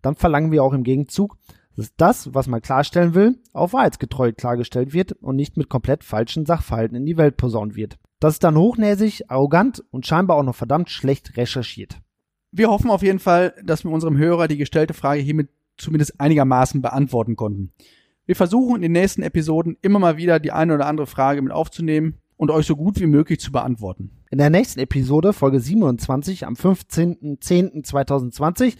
dann 0.00 0.14
verlangen 0.14 0.52
wir 0.52 0.62
auch 0.62 0.74
im 0.74 0.84
Gegenzug, 0.84 1.36
dass 1.76 1.92
das, 1.96 2.32
was 2.32 2.46
man 2.46 2.62
klarstellen 2.62 3.16
will, 3.16 3.40
auch 3.52 3.72
wahrheitsgetreu 3.72 4.32
klargestellt 4.32 4.92
wird 4.92 5.10
und 5.10 5.34
nicht 5.34 5.56
mit 5.56 5.68
komplett 5.68 6.04
falschen 6.04 6.46
Sachverhalten 6.46 6.96
in 6.96 7.04
die 7.04 7.16
Welt 7.16 7.36
posaunt 7.36 7.74
wird. 7.74 7.98
Das 8.20 8.34
ist 8.34 8.44
dann 8.44 8.56
hochnäsig, 8.56 9.28
arrogant 9.28 9.82
und 9.90 10.06
scheinbar 10.06 10.36
auch 10.36 10.44
noch 10.44 10.54
verdammt 10.54 10.88
schlecht 10.88 11.36
recherchiert. 11.36 11.98
Wir 12.52 12.70
hoffen 12.70 12.90
auf 12.90 13.02
jeden 13.02 13.18
Fall, 13.18 13.54
dass 13.64 13.82
wir 13.82 13.90
unserem 13.90 14.16
Hörer 14.16 14.46
die 14.46 14.56
gestellte 14.56 14.94
Frage 14.94 15.20
hiermit 15.20 15.48
zumindest 15.78 16.20
einigermaßen 16.20 16.80
beantworten 16.80 17.34
konnten. 17.34 17.72
Wir 18.24 18.36
versuchen 18.36 18.76
in 18.76 18.82
den 18.82 18.92
nächsten 18.92 19.22
Episoden 19.22 19.76
immer 19.82 19.98
mal 19.98 20.16
wieder 20.16 20.38
die 20.38 20.52
eine 20.52 20.76
oder 20.76 20.86
andere 20.86 21.08
Frage 21.08 21.42
mit 21.42 21.52
aufzunehmen 21.52 22.18
und 22.36 22.50
euch 22.50 22.66
so 22.66 22.76
gut 22.76 23.00
wie 23.00 23.06
möglich 23.06 23.40
zu 23.40 23.50
beantworten. 23.52 24.10
In 24.30 24.36
der 24.38 24.50
nächsten 24.50 24.80
Episode, 24.80 25.32
Folge 25.32 25.60
27, 25.60 26.46
am 26.46 26.54
15.10.2020, 26.54 28.76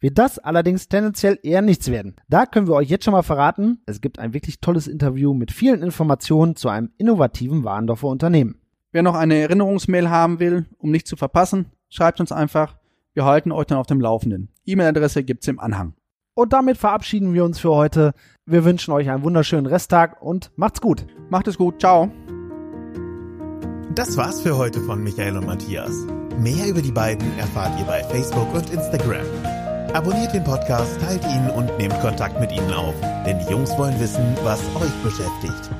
wird 0.00 0.18
das 0.18 0.38
allerdings 0.38 0.88
tendenziell 0.88 1.38
eher 1.42 1.62
nichts 1.62 1.90
werden. 1.90 2.16
Da 2.28 2.46
können 2.46 2.68
wir 2.68 2.74
euch 2.74 2.88
jetzt 2.88 3.04
schon 3.04 3.12
mal 3.12 3.22
verraten, 3.22 3.80
es 3.86 4.00
gibt 4.00 4.18
ein 4.18 4.32
wirklich 4.32 4.60
tolles 4.60 4.86
Interview 4.86 5.34
mit 5.34 5.52
vielen 5.52 5.82
Informationen 5.82 6.56
zu 6.56 6.68
einem 6.68 6.90
innovativen 6.96 7.64
Warendorfer 7.64 8.08
Unternehmen. 8.08 8.56
Wer 8.92 9.02
noch 9.02 9.14
eine 9.14 9.36
Erinnerungsmail 9.36 10.10
haben 10.10 10.40
will, 10.40 10.66
um 10.78 10.90
nichts 10.90 11.10
zu 11.10 11.16
verpassen, 11.16 11.66
schreibt 11.88 12.20
uns 12.20 12.32
einfach. 12.32 12.76
Wir 13.12 13.24
halten 13.24 13.52
euch 13.52 13.66
dann 13.66 13.78
auf 13.78 13.86
dem 13.86 14.00
Laufenden. 14.00 14.48
E-Mail-Adresse 14.64 15.24
gibt's 15.24 15.48
im 15.48 15.60
Anhang. 15.60 15.94
Und 16.34 16.52
damit 16.52 16.78
verabschieden 16.78 17.34
wir 17.34 17.44
uns 17.44 17.58
für 17.58 17.70
heute. 17.70 18.14
Wir 18.46 18.64
wünschen 18.64 18.92
euch 18.92 19.10
einen 19.10 19.24
wunderschönen 19.24 19.66
Resttag 19.66 20.22
und 20.22 20.52
macht's 20.56 20.80
gut. 20.80 21.06
Macht 21.28 21.48
es 21.48 21.58
gut. 21.58 21.80
Ciao. 21.80 22.10
Das 23.92 24.16
war's 24.16 24.40
für 24.40 24.56
heute 24.56 24.80
von 24.80 25.02
Michael 25.02 25.36
und 25.36 25.46
Matthias. 25.46 25.90
Mehr 26.38 26.68
über 26.68 26.80
die 26.80 26.92
beiden 26.92 27.36
erfahrt 27.40 27.76
ihr 27.76 27.84
bei 27.86 28.04
Facebook 28.04 28.54
und 28.54 28.70
Instagram. 28.70 29.26
Abonniert 29.92 30.32
den 30.32 30.44
Podcast, 30.44 31.00
teilt 31.00 31.24
ihn 31.24 31.50
und 31.50 31.76
nehmt 31.76 32.00
Kontakt 32.00 32.38
mit 32.38 32.52
ihnen 32.52 32.72
auf, 32.72 32.94
denn 33.26 33.40
die 33.40 33.50
Jungs 33.50 33.76
wollen 33.76 33.98
wissen, 33.98 34.36
was 34.44 34.60
euch 34.76 34.94
beschäftigt. 35.02 35.70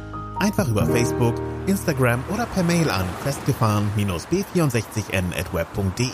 Einfach 0.41 0.67
über 0.67 0.87
Facebook, 0.87 1.37
Instagram 1.69 2.25
oder 2.35 2.47
per 2.47 2.65
Mail 2.65 2.91
an 2.91 3.07
festgefahren-b64n 3.25 5.33
at 5.39 5.55
web.de. 5.55 6.11